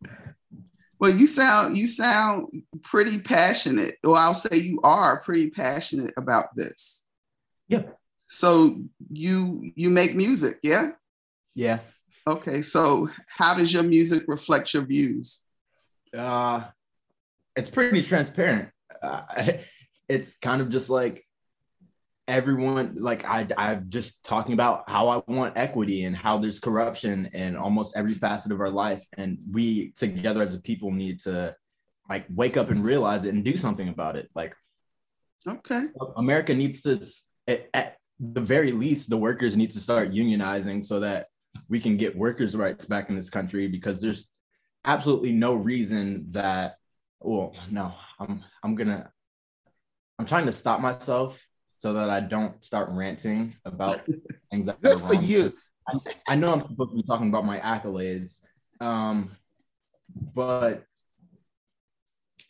[0.98, 3.96] well, you sound you sound pretty passionate.
[4.04, 7.06] Or I'll say you are pretty passionate about this.
[7.68, 7.82] Yeah.
[8.26, 8.80] So
[9.10, 10.90] you you make music, yeah?
[11.54, 11.80] Yeah.
[12.26, 15.42] Okay, so how does your music reflect your views?
[16.16, 16.64] Uh
[17.56, 18.70] it's pretty transparent.
[19.02, 19.22] Uh,
[20.08, 21.24] it's kind of just like
[22.32, 27.28] everyone like I I'm just talking about how I want equity and how there's corruption
[27.34, 29.06] in almost every facet of our life.
[29.18, 31.54] And we together as a people need to
[32.08, 34.30] like wake up and realize it and do something about it.
[34.34, 34.56] Like
[35.46, 35.84] okay.
[36.16, 37.02] America needs to
[37.46, 41.26] at, at the very least the workers need to start unionizing so that
[41.68, 44.26] we can get workers rights back in this country because there's
[44.86, 46.76] absolutely no reason that
[47.20, 49.10] well no I'm I'm to
[50.18, 51.44] I'm trying to stop myself
[51.82, 54.02] so that I don't start ranting about
[54.52, 55.52] things that Good for you.
[55.88, 58.38] I, I, know I'm supposed to be talking about my accolades,
[58.80, 59.32] um,
[60.32, 60.84] but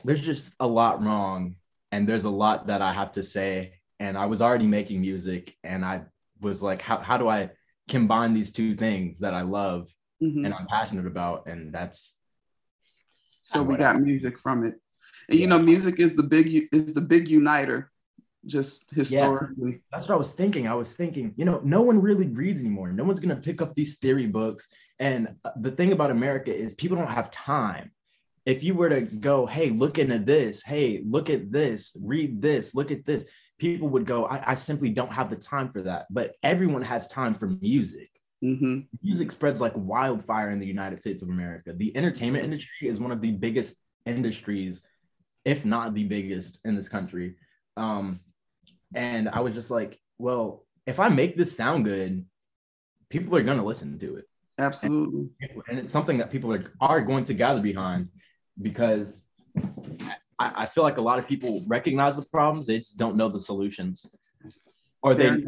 [0.04, 1.54] there's just a lot wrong,
[1.92, 3.80] and there's a lot that I have to say.
[3.98, 6.02] And I was already making music, and I
[6.42, 7.52] was like, how how do I
[7.88, 9.88] combine these two things that I love
[10.22, 10.44] mm-hmm.
[10.44, 11.46] and I'm passionate about?
[11.46, 12.18] And that's
[13.40, 14.74] so we got music from it.
[15.30, 17.91] And you know, music is the big is the big uniter
[18.46, 19.72] just historically.
[19.72, 20.66] Yeah, that's what I was thinking.
[20.66, 22.92] I was thinking, you know, no one really reads anymore.
[22.92, 24.68] No one's going to pick up these theory books.
[24.98, 27.92] And uh, the thing about America is people don't have time.
[28.44, 32.74] If you were to go, hey, look into this, hey, look at this, read this,
[32.74, 33.24] look at this,
[33.58, 36.06] people would go, I, I simply don't have the time for that.
[36.10, 38.10] But everyone has time for music.
[38.42, 38.80] Mm-hmm.
[39.02, 41.72] Music spreads like wildfire in the United States of America.
[41.72, 43.74] The entertainment industry is one of the biggest
[44.04, 44.82] industries,
[45.44, 47.36] if not the biggest, in this country
[47.76, 48.20] Um,
[48.94, 52.24] and I was just like, well, if I make this sound good,
[53.08, 54.28] people are gonna listen to it.
[54.58, 55.28] Absolutely.
[55.40, 58.08] And, and it's something that people are, are going to gather behind
[58.60, 59.22] because
[60.38, 63.28] I, I feel like a lot of people recognize the problems, they just don't know
[63.28, 64.14] the solutions.
[65.02, 65.38] Or they Fair.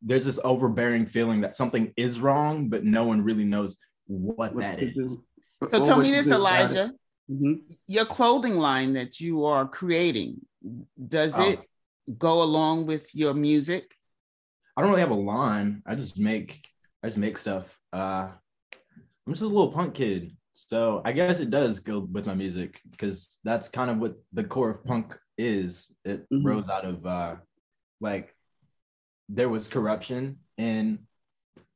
[0.00, 3.76] there's this overbearing feeling that something is wrong, but no one really knows
[4.06, 4.94] what What that to is.
[4.94, 5.24] do.
[5.70, 6.74] So Or tell me this, do about it.
[6.76, 6.92] Elijah.
[7.30, 7.62] Mhm.
[7.86, 10.40] Your clothing line that you are creating,
[11.08, 11.50] does Oh.
[11.50, 11.60] it
[12.18, 13.94] go along with your music?
[14.76, 15.82] I don't really have a line.
[15.86, 16.66] I just make
[17.02, 17.66] I just make stuff.
[17.92, 18.28] Uh
[19.26, 20.36] I'm just a little punk kid.
[20.54, 24.44] So I guess it does go with my music because that's kind of what the
[24.44, 25.90] core of punk is.
[26.04, 26.44] It Mhm.
[26.44, 27.36] rose out of uh
[28.00, 28.34] like
[29.28, 30.98] there was corruption in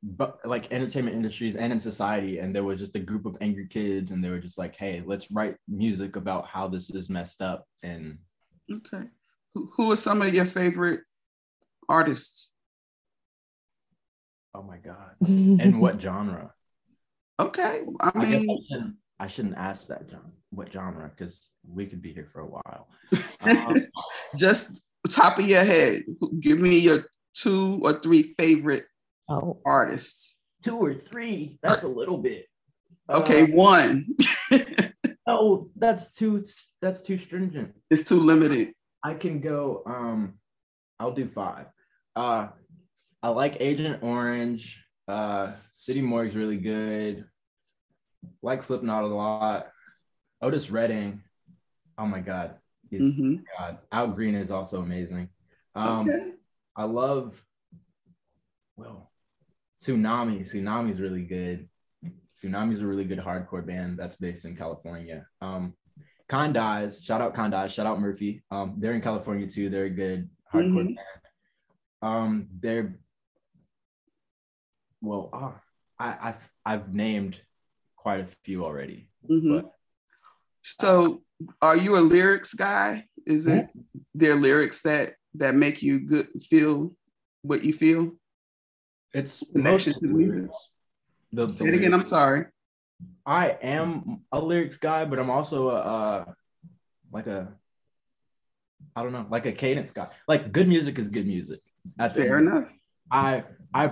[0.03, 3.67] but like entertainment industries and in society and there was just a group of angry
[3.67, 7.41] kids and they were just like hey let's write music about how this is messed
[7.41, 8.17] up and
[8.71, 9.05] Okay.
[9.53, 11.01] Who, who are some of your favorite
[11.89, 12.53] artists?
[14.53, 16.51] oh my god and what genre
[17.39, 17.81] Okay.
[18.01, 20.31] I I I mean, shouldn't, I shouldn't ask that, John.
[20.49, 21.07] What genre?
[21.07, 22.87] Because we could be here for a while.
[23.41, 23.85] Um,
[24.35, 24.81] just
[25.11, 26.01] top of your head,
[26.39, 28.85] give me your two or three favorite
[29.29, 30.37] Oh, artists.
[30.63, 31.59] two or three.
[31.61, 32.47] That's a little bit.
[33.13, 34.07] Okay, Uh, one.
[35.27, 36.43] oh, that's too.
[36.81, 37.75] That's too stringent.
[37.91, 38.73] it's too limited.
[39.07, 39.83] I can go.
[39.85, 40.33] Um,
[40.99, 41.67] I'll do five.
[42.13, 42.49] Uh,
[43.23, 44.83] I like Agent Orange.
[45.07, 47.23] Uh, City Morgue's really good.
[48.41, 49.69] Like Slipknot a lot.
[50.41, 51.23] Otis Redding.
[51.97, 52.55] Oh my God.
[52.89, 53.43] He's Mhm.
[53.57, 53.77] God.
[53.93, 55.29] Al Green is also amazing.
[55.73, 56.33] Um, okay.
[56.75, 57.41] I love,
[58.75, 59.09] well,
[59.79, 60.41] Tsunami.
[60.41, 61.69] Tsunami's really good.
[62.35, 65.25] Tsunami's a really good hardcore band that's based in California.
[65.39, 65.77] Um,
[66.29, 68.43] Kind Eyes, shout out Kind Eyes, shout out Murphy.
[68.51, 69.69] Um, they're in California too.
[69.69, 70.95] They're a good hardcore Mhm.
[70.95, 70.99] band.
[72.01, 72.99] Um, they're
[75.01, 75.61] well, ah,
[75.99, 77.39] I, I've I've named
[77.95, 79.09] quite a few already.
[79.29, 79.61] Mhm.
[79.61, 79.71] But
[80.61, 81.23] So,
[81.61, 83.07] are you a lyrics guy?
[83.25, 83.69] Is it
[84.13, 86.95] their lyrics that that make you good feel
[87.41, 88.17] what you feel?
[89.13, 90.39] it's Emotion most to the music.
[90.41, 90.69] lyrics.
[91.31, 91.93] The, the Say it again.
[91.93, 92.45] I'm sorry.
[93.25, 96.25] I am a lyrics guy, but I'm also a uh,
[97.11, 97.53] like a
[98.95, 100.07] I don't know, like a cadence guy.
[100.27, 101.59] Like good music is good music.
[102.13, 102.47] Fair end.
[102.47, 102.73] enough.
[103.11, 103.43] I
[103.73, 103.91] I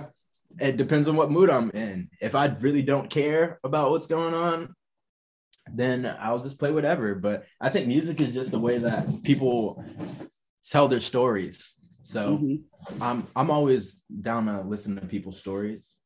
[0.58, 2.08] it depends on what mood I'm in.
[2.20, 4.74] If I really don't care about what's going on,
[5.72, 7.14] then I'll just play whatever.
[7.14, 9.84] But I think music is just the way that people
[10.68, 11.74] tell their stories.
[12.02, 12.62] So Mhm.
[13.00, 15.98] I'm I'm always down to listen to people's stories.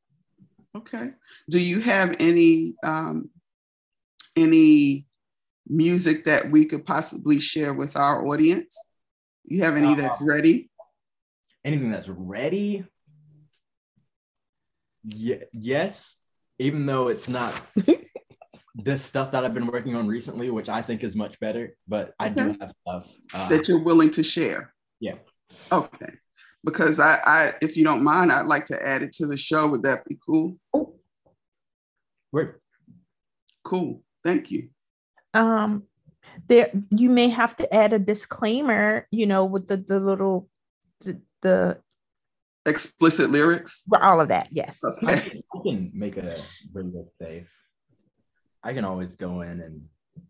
[0.77, 1.11] Okay.
[1.49, 3.31] Do you have any um,
[4.37, 5.07] any
[5.67, 8.77] music that we could possibly share with our audience?
[9.45, 10.71] You have any that's ready?
[11.65, 12.85] anything that's ready
[15.05, 16.17] Ye- yes
[16.59, 17.55] even though it's not
[18.75, 22.15] this stuff that i've been working on recently which i think is much better but
[22.19, 24.75] i do have stuff uh, that you're willing to share?
[25.01, 25.15] Yeah.
[25.73, 26.15] Okay.
[26.65, 29.67] Because I, I, if you don't mind, I'd like to add it to the show.
[29.69, 30.59] Would that be cool?
[32.33, 32.55] we're-
[33.65, 34.03] Cool.
[34.25, 34.69] Thank you.
[35.35, 35.85] um,
[36.49, 40.49] there you may have to add a disclaimer, you know, with the the little
[41.03, 41.79] the, the
[42.67, 43.85] Explicit lyrics.
[44.01, 44.49] all of that.
[44.51, 44.81] Yes.
[45.07, 46.37] I, can, I can make a
[46.75, 47.49] radio safe
[48.63, 49.81] i can always go in and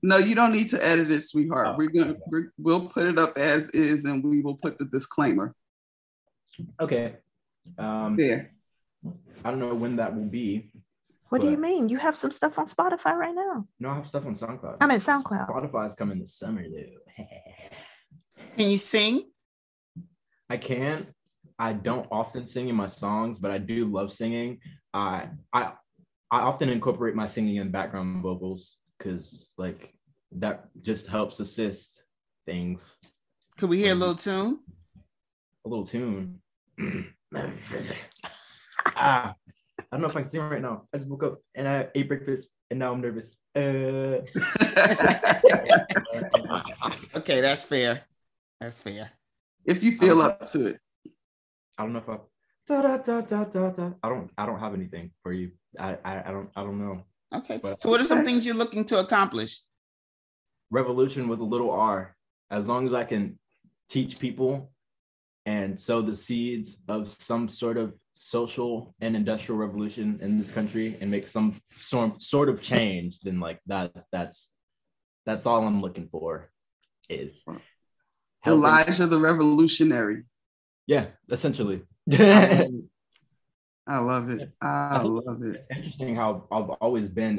[0.02, 1.66] No, you don't need to edit it, sweetheart.
[1.68, 2.20] Oh, we're gonna, okay.
[2.28, 5.54] we're, we'll put it up as is, and we will put the disclaimer
[6.80, 7.16] okay
[7.78, 8.50] um there.
[9.44, 10.70] i don't know when that will be
[11.30, 11.88] What do you mean?
[11.88, 13.64] You have some stuff on Spotify right now.
[13.78, 15.48] no i have stuff on soundcloud I'm in SoundCloud.
[15.48, 17.24] spotify's coming this summer though
[18.56, 19.30] Can you sing?
[20.50, 21.06] I can.
[21.58, 24.58] I don't often sing in my songs, but I do love singing.
[24.92, 25.62] I I
[26.30, 29.94] I often incorporate my singing in background vocals because like
[30.32, 32.02] that just helps assist
[32.44, 32.96] things.
[33.58, 34.60] Could we hear a little tune?
[35.64, 36.40] A little tune.
[38.96, 40.86] ah, I don't know if I can sing right now.
[40.94, 43.36] I just woke up and I ate breakfast and now I'm nervous.
[43.54, 44.20] Uh,
[47.16, 48.02] Okay, that's fair.
[48.60, 49.10] That's fair.
[49.64, 50.80] if you feel up to it.
[51.76, 52.18] I don't know if I.
[52.66, 53.90] Da, da, da, da, da, da.
[54.02, 54.30] I don't.
[54.38, 55.50] I don't have anything for you.
[55.78, 55.98] I.
[56.04, 56.50] I, I don't.
[56.56, 57.02] I don't know.
[57.34, 57.58] Okay.
[57.62, 59.60] But- So, what are some things you're looking to accomplish?
[60.72, 62.14] revolution with a little r
[62.52, 63.36] as long as i can
[63.88, 64.70] teach people
[65.50, 70.88] and sow the seeds of some sort of social and industrial revolution in this country
[71.00, 71.48] and make some
[71.80, 74.38] sort sort of change then like that that's
[75.26, 76.30] that's all i'm looking for
[77.08, 77.62] is helping-
[78.46, 80.18] Elijah the revolutionary.
[80.86, 81.78] Yeah, essentially.
[82.12, 84.42] I love it.
[84.62, 85.66] I love it.
[85.76, 87.36] Interesting how I've always been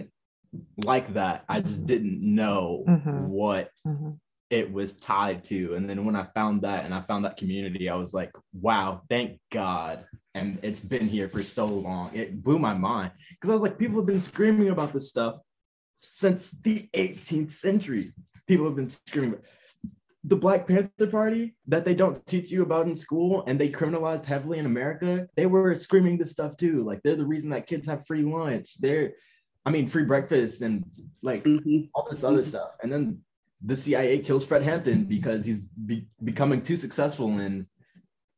[0.92, 1.44] like that.
[1.50, 3.28] I just didn't know Mhm.
[3.40, 4.20] what Mhm.
[4.52, 5.76] It was tied to.
[5.76, 9.02] And then when I found that and I found that community, I was like, wow,
[9.10, 10.06] thank God.
[10.36, 12.14] And it's been here for so long.
[12.14, 15.38] It blew my mind because I was like, people have been screaming about this stuff
[15.96, 18.12] since the 18th century.
[18.46, 19.40] People have been screaming.
[20.26, 24.26] The Black Panther Party that they don't teach you about in school and they criminalized
[24.26, 26.84] heavily in America, they were screaming this stuff too.
[26.84, 28.76] Like they're the reason that kids have free lunch.
[28.80, 29.14] They're,
[29.66, 30.84] I mean, free breakfast and
[31.24, 31.90] like Mhm.
[31.96, 32.72] all this other stuff.
[32.84, 33.22] And then
[33.64, 37.66] the CIA kills Fred Hampton because he's be- becoming too successful in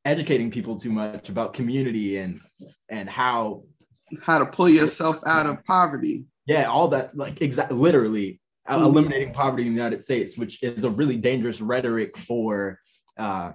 [0.06, 2.42] educating people too much about community and
[2.90, 3.64] and how
[4.22, 6.26] How to pull yourself out of poverty.
[6.46, 10.90] yeah all that like exactly literally eliminating poverty in the United States, which is a
[10.90, 12.80] really dangerous rhetoric for
[13.18, 13.52] uh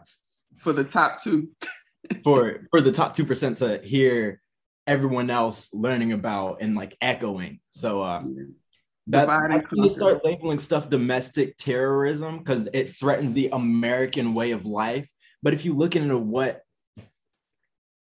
[0.58, 1.48] For the top two.
[2.24, 4.40] for for the top two percent to hear
[4.86, 7.60] everyone else learning about and like echoing.
[7.70, 8.22] So uh
[9.08, 14.50] That's I need to start labeling stuff domestic terrorism because it threatens the American way
[14.50, 15.08] of life.
[15.42, 16.62] But if you look into what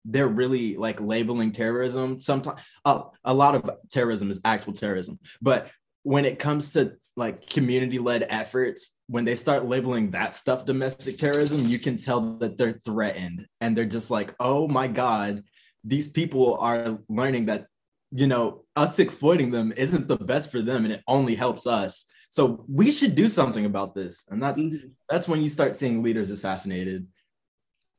[0.05, 5.19] they're really like labeling terrorism, sometimes uh, a lot of terrorism is actual terrorism.
[5.41, 5.69] But
[6.03, 11.69] when it comes to like community-led efforts, when they start labeling that stuff domestic terrorism,
[11.69, 15.43] you can tell that they're threatened and they're just like, oh my God,
[15.83, 17.67] these people are learning that
[18.11, 22.05] you know, us exploiting them isn't the best for them and it only helps us.
[22.31, 24.25] So we should do something about this.
[24.29, 24.91] And that's Mhm.
[25.09, 27.07] that's when you start seeing leaders assassinated.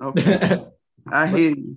[0.03, 0.65] Okay.
[1.13, 1.77] I hear you.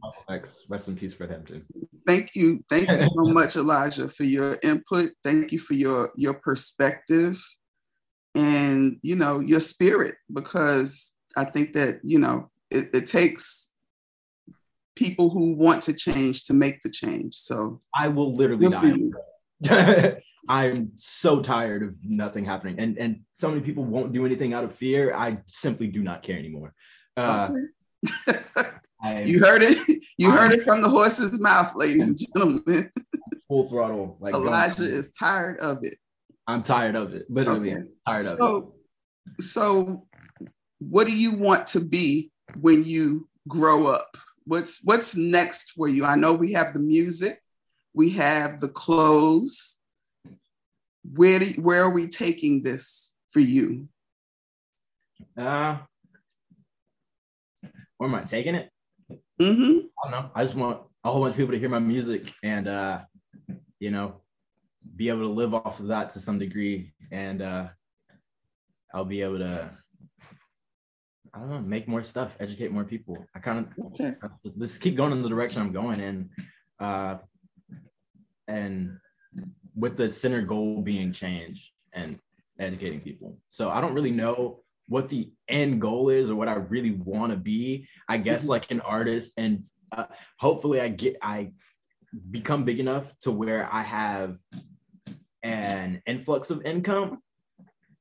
[0.69, 1.65] Rest in peace, Fred Hampton.
[2.05, 2.63] Thank you.
[2.69, 5.11] Thank you so much, Elijah, for your input.
[5.23, 7.37] Thank you for your your perspective
[8.35, 13.71] and you know your spirit because I think that you know it, it takes
[14.95, 17.35] people who want to change to make the change.
[17.35, 18.69] So I will literally
[19.63, 20.15] die.
[20.49, 22.79] I'm so tired of nothing happening.
[22.79, 25.13] And and so many people won't do anything out of fear.
[25.15, 26.73] I simply do not care anymore.
[27.15, 28.43] Uh, okay.
[29.01, 30.03] I'm you heard it.
[30.17, 32.91] You heard it from the horse's mouth, ladies and gentlemen.
[33.47, 34.17] full throttle.
[34.19, 35.95] Like Elijah is tired of it.
[36.47, 37.25] I'm tired of it.
[37.29, 37.81] Literally Okay.
[37.81, 38.39] I'm tired of it.
[38.39, 38.73] So,
[39.39, 40.07] so
[40.79, 44.17] what do you want to be when you grow up?
[44.45, 46.05] What's what's next for you?
[46.05, 47.41] I know we have the music,
[47.93, 49.79] we have the clothes.
[51.13, 53.89] Where do, where are we taking this for you?
[55.37, 55.77] Uh,
[57.97, 58.69] where am I taking it?
[59.41, 59.87] Mm-hmm.
[60.03, 60.31] I don't know.
[60.33, 63.01] I just want a whole bunch of people to hear my music and uh,
[63.79, 64.21] you know,
[64.95, 66.93] be able to live off of that to some degree.
[67.11, 67.67] And uh
[68.93, 69.71] I'll be able to
[71.33, 73.25] I don't know, make more stuff, educate more people.
[73.35, 74.13] I kind of Okay.
[74.55, 76.29] let's keep going in the direction I'm going in.
[76.79, 77.17] Uh
[78.47, 78.97] and
[79.75, 82.19] with the center goal being change and
[82.59, 83.37] educating people.
[83.47, 84.59] So I don't really know
[84.89, 87.87] what the end goal is or what I really want to be.
[88.07, 88.49] I guess Mhm.
[88.49, 90.05] like an artist and uh,
[90.39, 91.51] hopefully I get I
[92.29, 94.37] become big enough to where I have
[95.41, 97.19] an influx of income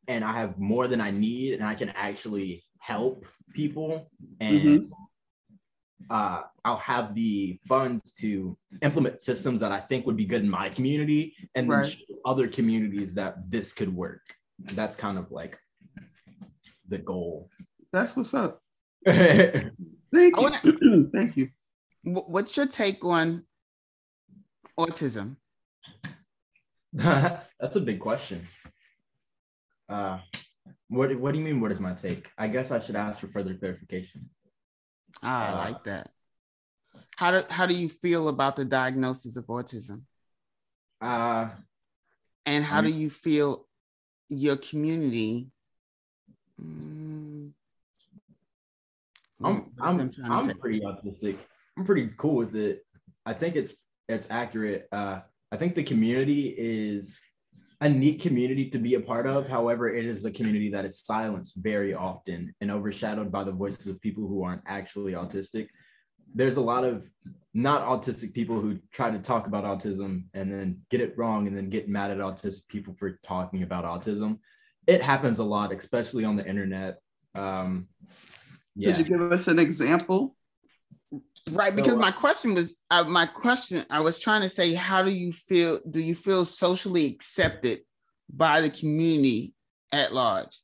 [0.09, 3.25] and I have more than I need and I can actually help
[3.55, 4.11] people
[4.41, 4.91] and
[6.11, 10.51] uh, I'll have the funds to implement systems that I think would be good in
[10.51, 11.93] my community and then Right.
[11.93, 14.21] show other communities that this could work.
[14.75, 15.59] That's kind of like
[16.89, 17.49] the goal.
[17.93, 18.61] That's what's up.
[19.07, 19.73] Thank
[20.13, 20.33] you.
[20.37, 21.49] wanna- Thank you.
[22.05, 23.47] What's your take on
[24.79, 25.37] autism?
[26.93, 28.47] That's a big question.
[29.89, 30.19] Uh,
[30.93, 31.61] what, what do you mean?
[31.61, 32.29] What is my take?
[32.39, 34.29] I guess I should ask for further clarification.
[35.23, 36.11] Ah, I Uh, like that.
[37.17, 40.03] How do how do you feel about the diagnosis of autism?
[41.01, 41.51] Uh,
[42.47, 42.99] And how do Mm.
[42.99, 43.69] you feel
[44.29, 45.51] your community?
[46.61, 47.53] Mm,
[49.45, 51.39] I'm I'm I'm I'm pretty optimistic.
[51.77, 52.85] I'm pretty cool with it.
[53.27, 53.75] I think it's
[54.09, 54.89] it's accurate.
[54.93, 55.21] Uh,
[55.53, 57.19] I think the community is
[57.83, 59.49] a neat community to be a part of.
[59.49, 63.89] However, it is a community that is silenced very often and overshadowed by the voices
[63.89, 65.67] of people who aren't actually autistic.
[66.33, 67.05] There's a lot of
[67.55, 71.57] not autistic people who try to talk about autism and then get it wrong and
[71.57, 74.39] then get mad at autistic people for talking about autism.
[74.87, 77.01] It happens a lot, especially on the internet.
[77.35, 77.89] Um,
[78.77, 78.93] yeah.
[78.93, 80.37] Could you give us an example?
[81.51, 83.85] Right, because uh, my question was uh, my question.
[83.91, 85.81] I was trying to say, how do you feel?
[85.91, 87.81] Do you feel socially accepted
[88.33, 89.55] by the community
[89.93, 90.61] at large?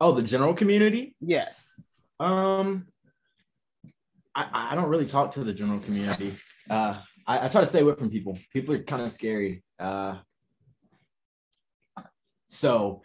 [0.00, 1.16] Oh, the general community?
[1.20, 1.74] Yes.
[2.20, 2.86] Um,
[4.34, 6.36] I, I don't really talk to the general community.
[6.68, 8.38] Uh, I, I try to stay away from people.
[8.52, 9.62] People are kind of scary.
[9.78, 10.16] Uh,
[12.48, 13.02] so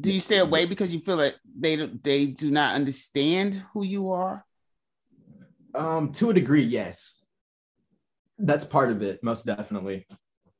[0.00, 4.10] do you stay away because you feel like they they do not understand who you
[4.10, 4.44] are?
[5.74, 7.18] Um, to a degree, yes.
[8.38, 10.06] That's part of it, most definitely.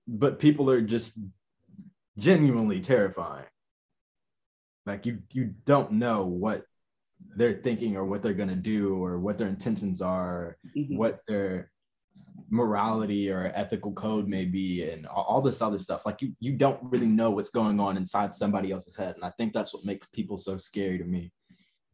[0.06, 1.18] But people are just
[2.18, 3.46] genuinely terrifying.
[4.84, 6.64] Like you you don't know what
[7.36, 10.96] they're thinking or what they're gonna do or what their intentions are, mm-hmm.
[10.96, 11.70] what their
[12.50, 16.78] morality or ethical code may be and all this other stuff like you you don't
[16.82, 20.06] really know what's going on inside somebody else's head and i think that's what makes
[20.08, 21.32] people so scary to me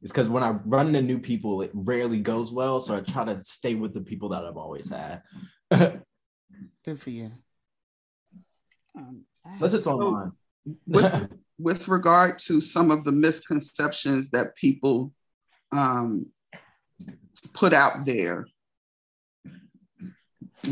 [0.02, 3.24] is because when i run into new people it rarely goes well so i try
[3.24, 5.22] to stay with the people that i've always had.
[6.84, 7.30] Good for you.
[8.96, 10.32] Um, unless it's online
[10.86, 11.28] with
[11.58, 15.12] with regard to some of the misconceptions that people
[15.72, 16.26] um,
[17.52, 18.46] put out there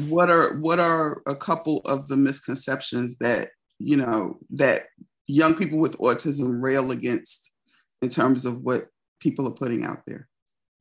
[0.09, 3.49] what are what are a couple of the misconceptions that
[3.79, 4.83] you know that
[5.27, 7.55] young people with autism rail against
[8.03, 8.83] in terms of what
[9.21, 10.29] people are putting out there?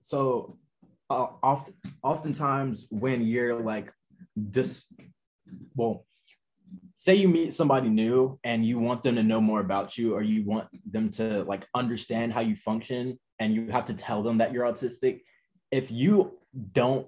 [0.05, 0.57] So
[1.09, 1.73] uh, often
[2.03, 3.91] oftentimes when you're like
[4.49, 4.87] just
[5.75, 6.05] well
[6.95, 10.21] say you meet somebody new and you want them to know more about you or
[10.21, 14.37] you want them to like understand how you function and you have to tell them
[14.37, 15.21] that you're autistic
[15.71, 16.37] if you
[16.71, 17.07] don't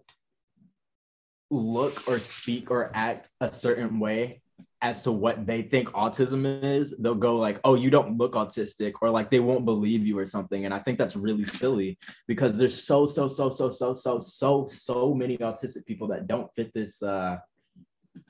[1.50, 4.42] look or speak or act a certain way
[4.82, 8.94] as to what they think autism is, they'll go like, "Oh, you don't look autistic,"
[9.02, 10.66] or like they won't believe you or something.
[10.66, 11.98] And I think that's really silly
[12.28, 16.54] because there's so so so so so so so so many autistic people that don't
[16.56, 17.38] fit this uh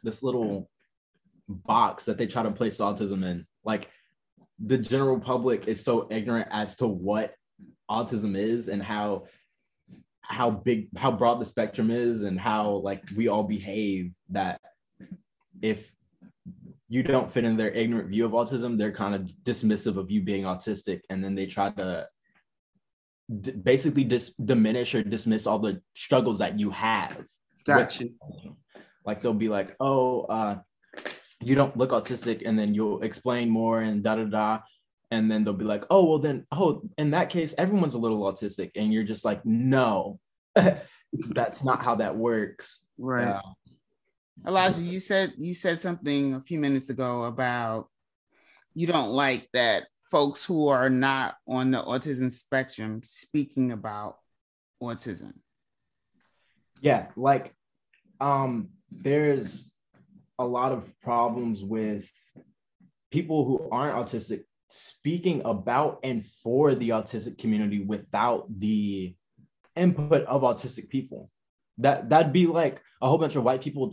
[0.03, 0.69] this little
[1.49, 3.45] box that they try to place autism in.
[3.65, 3.89] Like
[4.59, 7.35] the general public is so ignorant as to what
[7.89, 9.25] autism is and how
[10.21, 14.59] how big how broad the spectrum is and how like we all behave that
[15.61, 15.89] if
[16.89, 20.21] you don't fit in their ignorant view of autism they're kind of dismissive of you
[20.21, 22.07] being autistic and then they try to
[23.41, 27.25] d- basically dis- diminish or dismiss all the struggles that you have
[27.65, 28.05] gotcha.
[29.05, 30.55] like they'll be like oh uh
[31.41, 34.59] you don't look autistic and then you'll explain more and da da da
[35.11, 38.21] and then they'll be like oh well then oh in that case everyone's a little
[38.21, 40.19] autistic and you're just like no
[41.29, 42.81] that's not how that works.
[42.97, 43.27] Right.
[43.27, 43.41] Uh,
[44.45, 47.87] elijah you said you said something a few minutes ago about
[48.73, 54.17] you don't like that folks who are not on the autism spectrum speaking about
[54.81, 55.33] autism
[56.81, 57.53] yeah like
[58.21, 59.71] um there's
[60.39, 62.09] a lot of problems with
[63.11, 69.15] people who aren't autistic speaking about and for the autistic community without the
[69.75, 71.31] input of autistic people.
[71.79, 73.91] That that'd be like a whole bunch of white people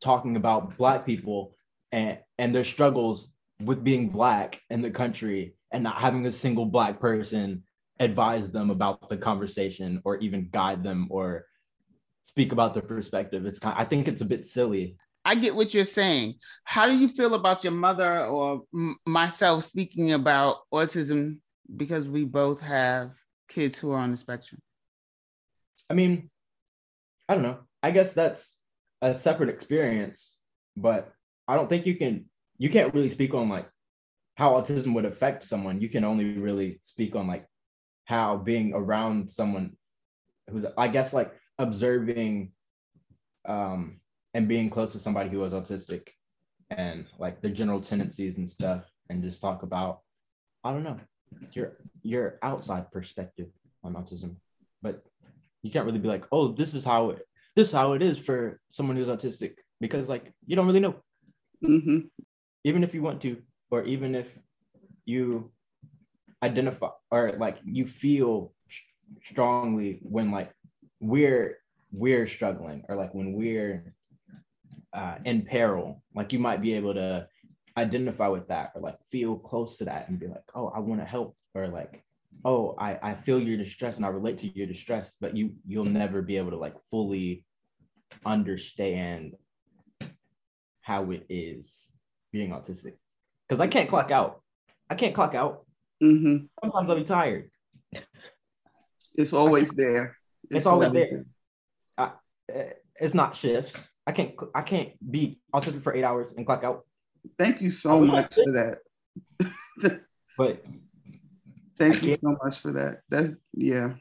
[0.00, 1.54] talking about black people
[1.92, 3.28] and and their struggles
[3.60, 7.64] with being black in the country and not having a single black person
[8.00, 11.44] advise them about the conversation or even guide them or
[12.22, 13.44] speak about their perspective.
[13.44, 16.36] It's kind of, I think it's a bit silly I get what you're saying.
[16.64, 21.40] How do you feel about your mother or m- myself speaking about autism
[21.76, 23.10] because we both have
[23.46, 24.60] kids who are on the spectrum?
[25.90, 26.30] I mean,
[27.28, 27.58] I don't know.
[27.82, 28.57] I guess that's
[29.02, 30.36] a separate experience,
[30.76, 31.12] but
[31.46, 32.26] I don't think you can
[32.58, 33.68] you can't really speak on like
[34.36, 35.80] how autism would affect someone.
[35.80, 37.46] You can only really speak on like
[38.04, 39.76] how being around someone
[40.50, 42.52] who's I guess like observing
[43.46, 44.00] um
[44.34, 46.08] and being close to somebody who was autistic
[46.70, 50.00] and like their general tendencies and stuff and just talk about
[50.64, 50.98] i don't know
[51.52, 53.48] your your outside perspective
[53.82, 54.36] on autism
[54.82, 55.02] but
[55.62, 57.27] you can't really be like oh this is how it
[57.58, 60.94] this is how it is for someone who's autistic because like you don't really know
[61.64, 61.98] mm-hmm.
[62.64, 63.36] even if you want to
[63.70, 64.28] or even if
[65.04, 65.50] you
[66.42, 68.52] identify or like you feel
[69.24, 70.52] strongly when like
[71.00, 71.58] we're
[71.92, 73.94] we're struggling or like when we're
[74.92, 77.26] uh, in peril, like you might be able to
[77.76, 81.00] identify with that or like feel close to that and be like, oh, I want
[81.00, 82.02] to help, or like,
[82.44, 85.84] oh, I, I feel your distress and I relate to your distress, but you you'll
[85.84, 87.44] never be able to like fully
[88.24, 89.34] understand
[90.80, 91.90] how it is
[92.32, 92.94] being autistic.
[93.46, 94.42] Because I can't clock out.
[94.90, 95.64] I can't clock out.
[96.02, 96.46] Mm-hmm.
[96.62, 97.50] Sometimes I'll be tired.
[99.14, 100.16] It's always there.
[100.44, 101.24] It's, it's always there.
[101.96, 102.12] I,
[102.96, 103.90] it's not shifts.
[104.06, 106.86] I can't I can't be autistic for eight hours and clock out.
[107.38, 110.00] Thank you so much for that.
[110.36, 110.64] but
[111.78, 113.02] Thank you so much for that.
[113.08, 113.94] That's yeah.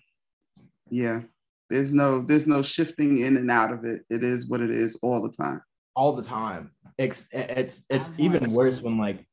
[0.89, 1.21] Yeah.
[1.69, 4.03] There's no there's no shifting in and out of it.
[4.09, 5.61] It is what it is all the time.
[5.95, 6.71] All the time.
[6.97, 9.27] It's it's it's even worse when like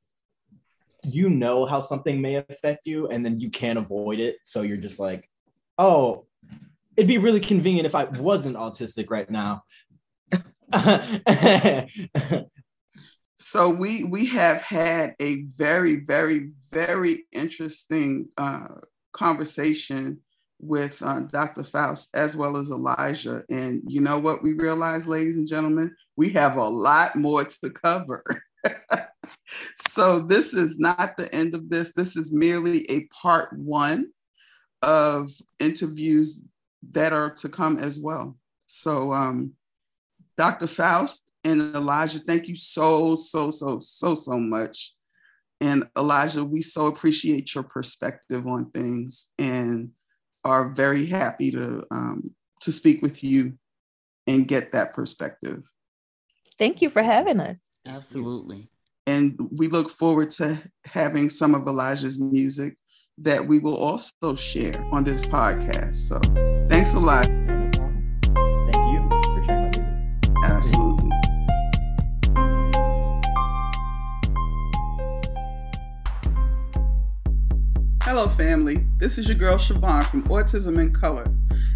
[1.04, 4.36] you know how something may affect you and then you can't avoid it.
[4.42, 5.28] So you're just like,
[5.78, 6.26] oh,
[6.96, 9.62] it'd be really convenient if I wasn't autistic right now.
[13.36, 18.66] so we we have had a very very very interesting uh,
[19.12, 20.20] conversation
[20.64, 21.62] with uh, Dr.
[21.62, 26.30] Faust as well as Elijah, and you know what we realized, ladies and gentlemen, we
[26.30, 28.24] have a lot more to cover.
[29.88, 31.92] so this is not the end of this.
[31.92, 34.10] This is merely a part one
[34.82, 36.42] of interviews
[36.90, 38.36] that are to come as well.
[38.66, 39.52] So, um,
[40.36, 40.66] Dr.
[40.66, 44.94] Faust and Elijah, thank you so, so, so, so, so much.
[45.60, 49.90] And Elijah, we so appreciate your perspective on things and
[50.44, 53.58] are very happy to um, to speak with you
[54.26, 55.62] and get that perspective.
[56.58, 57.58] Thank you for having us.
[57.86, 58.68] Absolutely.
[59.06, 62.76] And we look forward to having some of Elijah's music
[63.18, 65.96] that we will also share on this podcast.
[65.96, 66.18] So
[66.68, 67.28] thanks a lot.
[78.36, 78.84] Family.
[78.98, 81.24] This is your girl Siobhan from Autism in Color.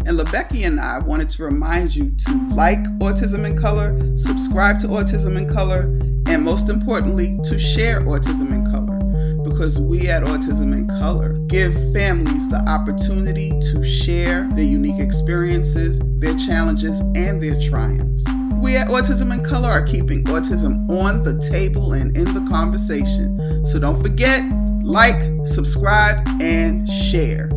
[0.05, 4.87] And LeBecky and I wanted to remind you to like Autism in Color, subscribe to
[4.87, 5.81] Autism in Color,
[6.27, 8.97] and most importantly, to share Autism in Color.
[9.43, 16.01] Because we at Autism in Color give families the opportunity to share their unique experiences,
[16.19, 18.25] their challenges, and their triumphs.
[18.61, 23.65] We at Autism in Color are keeping autism on the table and in the conversation.
[23.65, 24.41] So don't forget,
[24.89, 27.49] like, subscribe, and share.